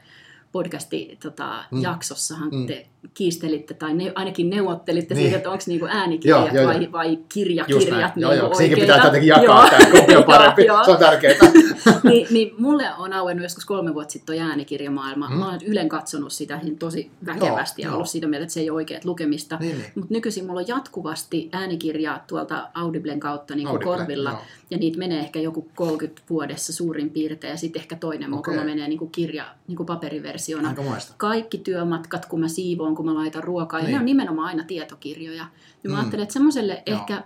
[0.51, 2.57] podcasti tota, jaksossahan Mm.
[2.57, 2.67] mm.
[2.67, 5.19] te kiistelitte tai ne, ainakin neuvottelitte Niin.
[5.19, 5.25] niin.
[5.27, 6.91] siitä, että onko niinku äänikirjat Joo, joo, vai, joo.
[6.91, 8.53] vai kirjakirjat Joo, joo.
[8.55, 8.81] Siinäkin oikeita.
[8.93, 10.05] pitää jotenkin jakaa Joo.
[10.07, 10.65] tämä, on parempi.
[10.65, 11.33] Joo, se on tärkeää.
[12.03, 15.29] niin, niin mulle on auennut joskus kolme vuotta sitten tuo äänikirjamaailma.
[15.29, 15.35] Mm.
[15.37, 17.95] Mä oon Ylen katsonut sitä niin tosi väkevästi Joo, ja joo.
[17.95, 19.57] ollut siitä mieltä, että se ei ole oikeat lukemista.
[19.59, 19.91] niin, niin.
[19.95, 24.29] Mutta nykyisin mulla on jatkuvasti äänikirja tuolta Audiblen kautta niin kuin Audible, korvilla.
[24.29, 24.39] joo.
[24.69, 27.51] Ja niitä menee ehkä joku 30 vuodessa suurin piirtein.
[27.51, 28.53] Ja sitten ehkä toinen Okei.
[28.53, 30.75] mukana menee niin kuin kirja niin kuin paperiversiona.
[31.17, 33.85] Kaikki työmatkat, kun mä siivoon, kun mä laitan ruokaa, niin.
[33.85, 33.93] Niin.
[33.93, 35.45] ne on nimenomaan aina tietokirjoja.
[35.83, 35.99] Ja mä Mm.
[35.99, 37.23] ajattelen, että semmoiselle ehkä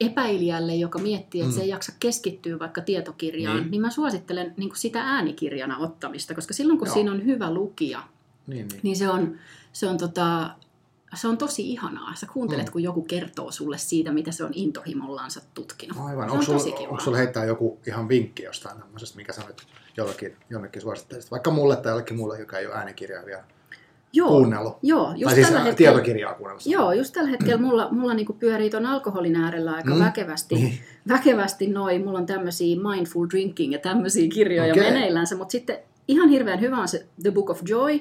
[0.00, 1.56] epäilijälle, joka miettii, että Mm.
[1.56, 3.70] se ei jaksa keskittyä vaikka tietokirjaan, Niin.
[3.70, 6.94] niin, mä suosittelen niin kuin sitä äänikirjana ottamista, koska silloin kun Joo.
[6.94, 8.02] siinä on hyvä lukija,
[8.46, 8.80] Niin, niin.
[8.82, 9.36] niin se on,
[9.72, 10.50] se on, tota,
[11.14, 12.14] se on tosi ihanaa.
[12.14, 12.72] Sä kuuntelet, Mm.
[12.72, 15.98] kun joku kertoo sulle siitä, mitä se on intohimollansa tutkinut.
[15.98, 16.14] Aivan.
[16.14, 16.88] Se Onko on sulla, tosi kiva.
[16.90, 19.62] onko sulla heittää joku ihan vinkki jostain tämmöisestä, mikä sä nyt
[19.96, 21.30] jollekin, jonnekin suosittelisit?
[21.30, 23.44] Vaikka mulle tai jollekin muulle, joka ei ole äänikirjaa vielä
[24.16, 24.76] Joo, kuunnellut.
[24.82, 26.66] joo, just tai siis tällä hetkellä, tietokirjaa kuunnellut.
[26.66, 30.00] Joo, just tällä hetkellä mulla, mulla niinku pyörii ton alkoholin äärellä aika Mm.
[30.04, 30.72] väkevästi, Niin.
[31.08, 32.04] väkevästi noin.
[32.04, 34.84] Mulla on tämmöisiä mindful drinking ja tämmöisiä kirjoja okay.
[34.84, 38.00] meneillänsä, mutta sitten ihan hirveän hyvä on se The Book of Joy.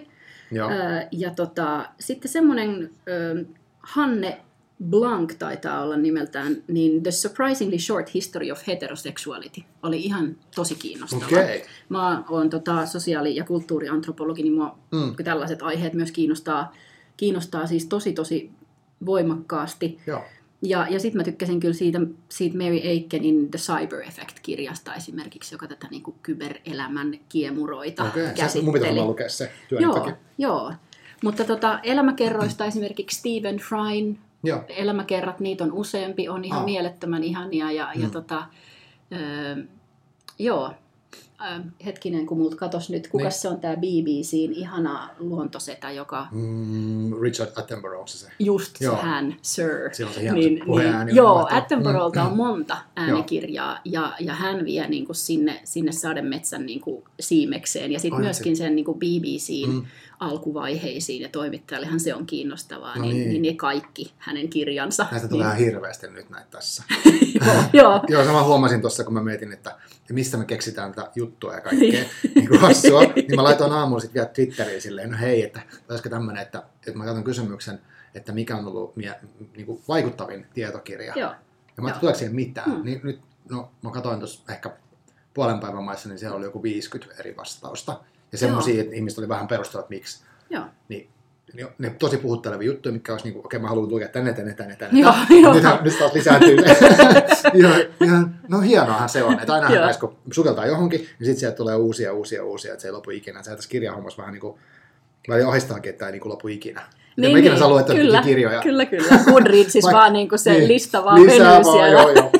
[0.52, 0.70] Joo.
[1.12, 2.90] Ja tota, sitten semmoinen
[3.80, 4.38] Hanne
[4.84, 11.26] Blank taitaa olla nimeltään, niin The Surprisingly Short History of Heterosexuality oli ihan tosi kiinnostava.
[11.26, 11.64] Okei.
[11.90, 15.16] Mä oon tota, sosiaali- ja kulttuuriantropologi, niin mua Mm.
[15.24, 16.74] tällaiset aiheet myös kiinnostaa
[17.18, 18.52] kiinnostaa siis tosi tosi
[19.06, 20.00] voimakkaasti.
[20.08, 20.22] Joo.
[20.62, 25.68] Ja, ja sitten mä tykkäsin kyllä siitä, siitä Mary Aitkenin The Cyber Effect-kirjasta esimerkiksi, joka
[25.68, 28.66] tätä niin kuin kyberelämän kiemuroita Okei, käsitteli.
[28.66, 30.16] mun varmaan lukea se työn Joo, takia.
[30.38, 30.74] joo.
[31.24, 34.64] Mutta tota, elämäkerroista esimerkiksi Stephen Fryn Joo.
[34.70, 36.66] elämäkerrat, niitä on useampi, on ihan Ah.
[36.66, 37.72] mielettömän ihania.
[37.72, 38.12] Ja, ja Mm.
[38.12, 38.44] tota,
[39.14, 39.64] ö,
[40.40, 40.74] joo,
[41.46, 43.32] Ö, hetkinen, kun multa katos nyt, kuka Niin.
[43.32, 48.28] se on tämä BBCn ihana luontosetä, joka Mm, Richard Attenborough se se.
[48.40, 48.96] just Joo.
[48.96, 49.70] hän, Sir.
[49.92, 51.48] Sillä on se hieno Niin, se niin, joo.
[51.52, 56.82] Attenboroughta Mm, on monta äänikirjaa ja, ja hän vie niin kuin sinne, sinne sademetsän niin
[56.82, 59.86] kuin siimekseen ja sitten myöskin sen niin kuin BBCin Mm.
[60.20, 63.30] alkuvaiheisiin ja toimittajallehan se on kiinnostavaa, No niin, niin.
[63.30, 63.42] niin.
[63.42, 65.04] ne kaikki hänen kirjansa.
[65.12, 66.84] Näistä niin, tulee ihan hirveästi nyt näitä tässä.
[67.34, 69.76] joo, joo, Joo, sama huomasin tuossa, kun mä mietin, että
[70.12, 73.02] mistä me keksitään tätä juttua ja kaikkea niin kuin hassua.
[73.02, 76.98] Niin mä laitoin aamulla sitten vielä Twitteriin silleen, no hei, että olisiko tämmöinen, että, että
[76.98, 77.82] mä katson kysymyksen,
[78.16, 79.16] että mikä on ollut mie,
[79.56, 81.14] niin kuin vaikuttavin tietokirja.
[81.16, 81.32] joo.
[81.78, 82.72] Ja mä ajattelin, tuleeko siihen mitään.
[82.72, 82.86] Mm.
[82.86, 84.70] Niin nyt, no mä katsoin tuossa ehkä
[85.34, 88.00] puolen päivän maissa, niin siellä oli joku 50 eri vastausta.
[88.32, 90.24] Ja semmoisia, että ihmiset oli vähän perustella, että miksi.
[90.50, 90.66] joo.
[90.90, 91.10] Niin,
[91.56, 94.54] niin ne tosi puhuttelevia juttuja, mitkä olisi niin kuin, okei mä haluan lukea tänne, tänne,
[94.54, 95.00] tänne, tänne.
[95.00, 95.54] Joo, joo.
[95.54, 96.58] Nyt, nyt taas lisääntyy.
[97.54, 99.40] ihan, ihan, no hienoahan se on.
[99.40, 102.88] Että aina näissä, kun sukeltaa johonkin, niin sitten sieltä tulee uusia, uusia, uusia, että se
[102.88, 103.44] ei lopu ikinä.
[103.44, 104.56] Se tässä kirjahommassa vähän niin kuin,
[105.30, 106.82] välillä ahistaakin, että tämä ei niin kuin lopu ikinä.
[107.18, 108.62] Niin, mä ikinä saa luettua kyllä, kirjoja.
[108.62, 109.20] kyllä, kyllä.
[109.26, 112.02] Goodreadsissa Vaikka- vaan niin kuin se niin, lista vaan Lisää venyy vaan, siellä.
[112.02, 112.32] joo, joo.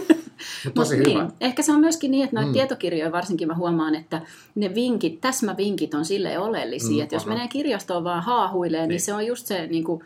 [0.74, 1.24] Tosi Mut hyvä.
[1.24, 1.32] Niin.
[1.42, 2.54] Ehkä se on myöskin niin, että noita Mm.
[2.54, 4.22] tietokirjoja varsinkin mä huomaan, että
[4.56, 8.90] ne vinkit, täsmävinkit on sille oleellisia, Mm, että jos menee kirjastoon vaan haahuilee, niin, Niin.
[8.90, 10.02] niin se on just se niin kuin,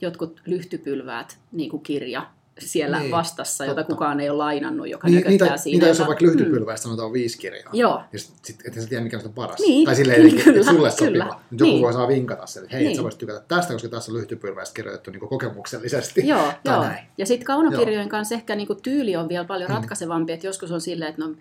[0.00, 2.26] jotkut lyhtypylväät niin kuin kirja
[2.58, 3.94] siellä Niin, niin, vastassa, jota totta.
[3.94, 5.74] kukaan ei ole lainannut, joka Niin, niitä, siinä.
[5.74, 7.70] niitä jos on vaikka lyhtypylväistä, sanotaan viisi kirjaa.
[7.72, 8.02] Joo.
[8.12, 9.60] Ja sitten sit, et sä tiedä, mikä on paras.
[9.60, 11.24] Niin, tai silleen, kyllä, että, että sulle kyllä.
[11.24, 11.40] sopiva.
[11.50, 11.82] Nyt joku Niin.
[11.82, 12.88] voi saa vinkata sen, että hei, niin.
[12.88, 12.96] Niin.
[12.96, 16.28] sä voisit tykätä tästä, koska tässä on lyhtypylväistä kirjoitettu niin kokemuksellisesti.
[16.28, 16.80] Joo, joo.
[16.82, 17.06] näin.
[17.18, 21.10] Ja sitten kaunokirjojen kanssa ehkä niinku tyyli on vielä paljon ratkaisevampi, että joskus on silleen,
[21.10, 21.34] että no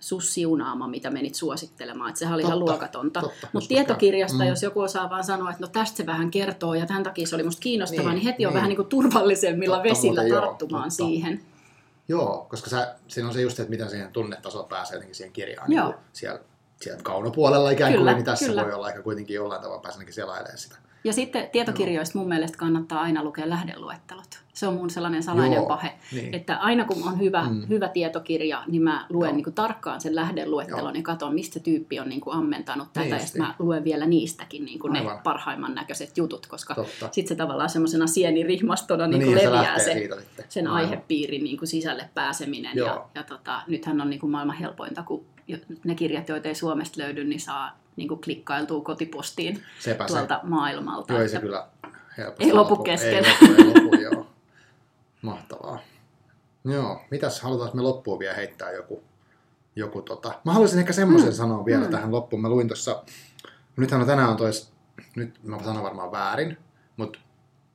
[0.00, 3.20] sus siunaama, mitä menit suosittelemaan, että sehän oli ihan Totta, luokatonta.
[3.20, 4.38] totta, joskus Mutta tietokirjasta.
[4.42, 4.48] Mm.
[4.48, 7.34] jos joku osaa vaan sanoa, että no tästä se vähän kertoo ja tämän takia se
[7.34, 8.54] oli musta kiinnostavaa, Niin, niin, niin heti on niin.
[8.56, 11.04] vähän niinku turvallisemmilla Totta vesillä joo, tarttumaan totta.
[11.04, 11.42] siihen.
[12.08, 15.72] Joo, koska sä, siinä on se just, että miten siihen tunnetasoon pääsee jotenkin siihen kirjaan.
[15.72, 15.84] Joo.
[15.86, 16.40] Niin kuin siellä,
[16.80, 18.64] siellä kaunopuolella ikään kuin, Kyllä, niin tässä kyllä.
[18.64, 20.76] voi olla ehkä kuitenkin jollain tavalla pääsee selailemaan sitä.
[21.04, 24.38] Ja sitten tietokirjoista mun mielestä kannattaa aina lukea lähdeluettelot.
[24.58, 25.92] Se on mun sellainen salainen Joo, pahe.
[26.12, 26.34] niin.
[26.34, 27.68] Että aina kun on hyvä, Mm.
[27.68, 29.34] hyvä tietokirja, niin mä luen Joo.
[29.36, 30.92] niin kuin tarkkaan sen lähdeluettelon Joo.
[30.94, 33.00] ja katson, mistä se tyyppi on niin kuin ammentanut tätä.
[33.00, 36.74] Niin ja sitten mä luen vielä niistäkin niin kuin ne parhaimman näköiset jutut, koska
[37.12, 40.18] sitten se tavallaan semmoisena sienirihmastona No niin kuin niin, se leviää se, sitten.
[40.48, 40.80] sen Aivan.
[40.90, 42.76] aihepiirin niin kuin sisälle pääseminen.
[42.76, 42.88] Joo.
[42.88, 45.24] Ja, ja tota, nythän on niin kuin maailman helpointa, kun
[45.84, 50.14] ne kirjat, joita ei Suomesta löydy, niin saa niin kuin klikkailtua kotipostiin Sepä se.
[50.14, 51.12] tuolta maailmalta.
[51.12, 51.66] Joo, ei se kyllä
[52.18, 53.24] helposti Ei lopu kesken.
[53.24, 54.26] Ei lopu, ei lopu, joo.
[55.22, 55.78] Mahtavaa.
[56.64, 59.02] Joo, mitäs halutaan me loppuun vielä heittää joku,
[59.76, 60.32] joku tota.
[60.44, 61.34] Mä haluaisin ehkä semmoisen mm.
[61.34, 61.90] sanoa vielä mm.
[61.90, 62.42] tähän loppuun.
[62.42, 63.02] Mä luin tuossa,
[63.76, 64.72] nythän on tänään on tois,
[65.16, 66.58] nyt mä sanon varmaan väärin,
[66.96, 67.18] mutta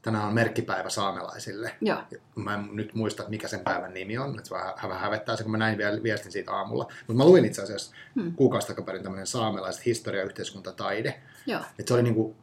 [0.01, 1.75] tänään on merkkipäivä saamelaisille.
[1.82, 1.97] Joo.
[2.36, 5.43] Mä en nyt muista, mikä sen päivän nimi on, että se vähän, vähän hävettää se,
[5.43, 6.88] kun mä näin vielä viestin siitä aamulla.
[7.08, 8.36] Mutta mä luin itse asiassa Hmm.
[8.36, 11.21] kuukausi takaperin tämmöinen saamelaiset historia, yhteiskunta, taide.
[11.45, 11.62] Joo.
[11.79, 12.36] Et se oli niinku,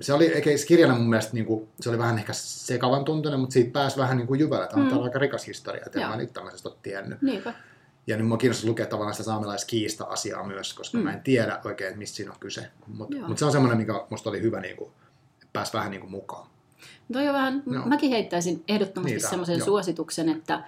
[0.00, 0.32] se oli
[0.68, 4.34] kirjana mun mielestä niinku, se oli vähän ehkä sekavan tuntunen, mutta siitä pääsi vähän niinku
[4.34, 4.66] jyvällä.
[4.66, 4.94] Tämä on Mm.
[4.96, 5.02] mm.
[5.02, 7.22] aika rikas historia, että en mä nyt tämmöisestä ole tiennyt.
[7.22, 7.54] Niinpä.
[8.06, 11.04] Ja nyt mua kiinnostaa lukea tavallaan sitä saamelaiskiista-asiaa myös, koska Mm.
[11.04, 12.68] mä en tiedä oikein, että mistä siinä on kyse.
[12.86, 14.92] Mutta mut se on semmoinen, mikä musta oli hyvä, niinku,
[15.52, 16.46] pääsi vähän niinku mukaan.
[17.12, 17.86] Toi on vähän, Joo.
[17.86, 20.64] mäkin heittäisin ehdottomasti Niitä, semmoisen suosituksen, että,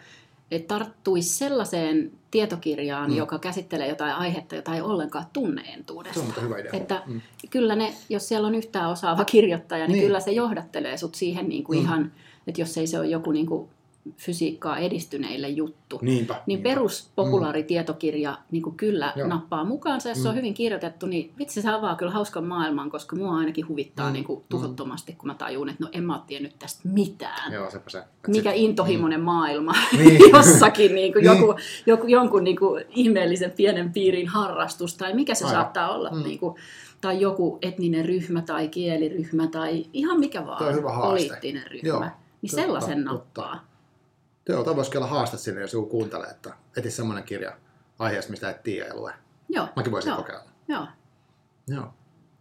[0.50, 3.16] että tarttuisi sellaiseen tietokirjaan, Mm.
[3.16, 6.20] joka käsittelee jotain aihetta, jota ei ollenkaan tunne Se entuudesta.
[6.20, 6.70] on mutta hyvä idea.
[6.74, 7.20] Että Mm.
[7.50, 10.06] kyllä ne, jos siellä on yhtään osaava kirjoittaja, niin, Niin.
[10.06, 11.84] kyllä se johdattelee sut siihen niin kuin mm.
[11.84, 12.12] ihan,
[12.46, 13.68] että jos ei se ole joku niin kuin
[14.16, 16.34] fysiikkaa edistyneille juttu, Niinpä.
[16.34, 16.68] niin niinpä.
[16.68, 19.28] peruspopulaaritietokirja niin kuin kyllä Joo.
[19.28, 20.38] Nappaa mukaansa, jos se on Mm.
[20.38, 24.12] hyvin kirjoitettu, niin vitsi se avaa kyllä hauskan maailman, koska mua ainakin huvittaa Mm.
[24.12, 27.52] niin kuin tuhottomasti, kun mä tajun, että no en mä ole tiennyt tästä mitään.
[27.52, 27.98] Joo, sepä se.
[27.98, 30.20] Et Mikä sit- intohimoinen maailma Niin.
[30.32, 31.40] jossakin, niin kuin Niin.
[31.40, 31.54] Joku,
[31.86, 35.60] joku, jonkun niin kuin ihmeellisen pienen piirin harrastus, tai mikä se Aivan.
[35.60, 36.22] saattaa olla, Mm.
[36.22, 36.54] niin kuin,
[37.00, 42.62] tai joku etninen ryhmä tai kieliryhmä tai ihan mikä vaan, poliittinen ryhmä, Joo, niin totta,
[42.62, 43.12] sellaisen totta.
[43.12, 43.54] nappaa.
[43.54, 43.73] Joo,
[44.44, 47.52] toi voisi olla haaste sinne, jos joku kuuntelee, että etsi semmoinen kirja
[47.98, 49.12] aiheesta, mistä et tiedä ja lue.
[49.48, 50.16] Joo, Mäkin voisin Joo.
[50.16, 50.44] kokeilla.
[50.68, 50.86] joo.
[51.68, 51.94] Joo.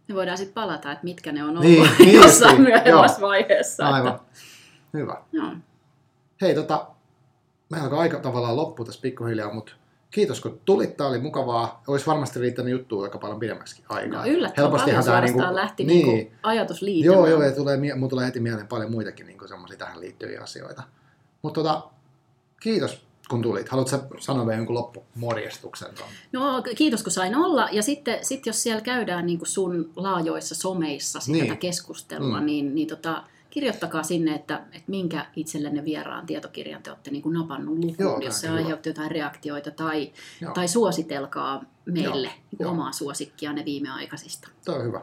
[0.08, 3.20] Me voidaan sitten palata, että mitkä ne on ollut Niin, niin, niin jossain justiin, myöhemmässä
[3.20, 3.28] joo.
[3.28, 3.88] vaiheessa.
[3.88, 4.14] Aivan.
[4.14, 4.22] Että,
[4.94, 5.22] Hyvä.
[5.32, 5.50] joo.
[6.40, 6.86] Hei, tota,
[7.70, 9.72] meillä alkaa aika tavallaan loppu tässä pikkuhiljaa, mutta
[10.10, 11.82] kiitos kun tulit, tämä oli mukavaa.
[11.86, 14.20] Olisi varmasti riittänyt juttua aika paljon pidemmäksi aikaa.
[14.20, 17.18] No yllättävän paljon suorastaan niinku, lähti niin, niinku ajatus liittymään.
[17.18, 20.82] Joo, joo, ja tulee, mulla tulee heti mieleen paljon muitakin niinku semmoisia tähän liittyviä asioita.
[21.42, 21.82] Mutta tota,
[22.60, 23.68] kiitos kun tulit.
[23.68, 25.88] Haluatko sanoa vielä jonkun loppumorjestuksen?
[26.32, 27.68] No kiitos kun sain olla.
[27.72, 31.46] Ja sitten sit jos siellä käydään niin sun laajoissa someissa niin.
[31.46, 32.46] tätä keskustelua, mm.
[32.46, 37.32] niin, niin tota, kirjoittakaa sinne, että, että minkä itsellenne vieraan tietokirjan te olette niin kuin
[37.32, 40.12] napannut lukuun, Joo, jos se aiheutti jotain reaktioita, tai,
[40.54, 44.48] tai suositelkaa meille Joo, niin omaa suosikkia ne viimeaikaisista.
[44.64, 45.00] Tuo on hyvä.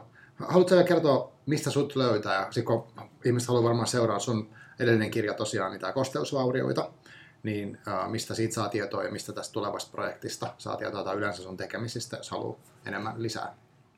[0.48, 2.50] Haluatko vielä kertoa, mistä sut löytää?
[2.56, 2.86] Ja kun
[3.24, 4.48] ihmiset haluaa varmaan seuraa sun
[4.80, 6.90] edellinen kirja tosiaan, niin tämä kosteusvaurioita,
[7.42, 11.42] niin äh, mistä siitä saa tietoa ja mistä tästä tulevasta projektista saa tietoa tai yleensä
[11.42, 13.54] sun tekemisistä, jos haluaa enemmän lisää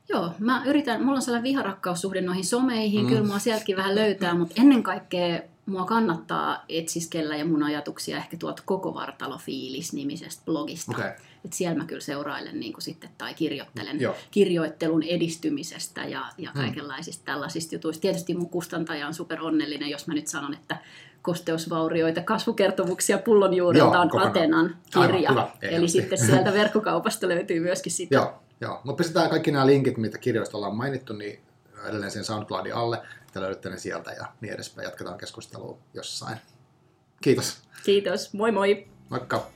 [0.09, 3.07] Joo, mä yritän, mulla on sellainen viharakkaussuhde noihin someihin, mm.
[3.07, 8.37] kyllä mua sieltäkin vähän löytää, mutta ennen kaikkea mua kannattaa etsiskellä ja mun ajatuksia ehkä
[8.37, 10.91] tuolta Koko Vartalo-fiilis-nimisestä blogista.
[10.91, 11.11] Okay.
[11.45, 14.15] Et siellä mä kyllä seurailen niin sitten, tai kirjoittelen Joo.
[14.31, 16.61] kirjoittelun edistymisestä ja, ja mm.
[16.61, 18.01] kaikenlaisista tällaisista jutuista.
[18.01, 20.77] Tietysti mun kustantaja on super onnellinen, jos mä nyt sanon, että
[21.25, 25.29] kosteusvaurioita, kasvukertomuksia pullonjuurilta on Atenan kirja.
[25.29, 28.15] Aivan, Eli sitten sieltä verkkokaupasta löytyy myöskin sitä.
[28.15, 28.81] Joo, joo.
[28.83, 31.39] mutta pistetään kaikki nämä linkit, mitä kirjoista ollaan mainittu, niin
[31.85, 34.85] edelleen sen SoundCloudin alle, että löydätte ne sieltä ja niin edespäin.
[34.85, 36.37] Jatketaan keskustelua jossain.
[37.21, 37.57] Kiitos.
[37.85, 38.33] Kiitos.
[38.33, 38.87] Moi moi.
[39.09, 39.47] Moikka.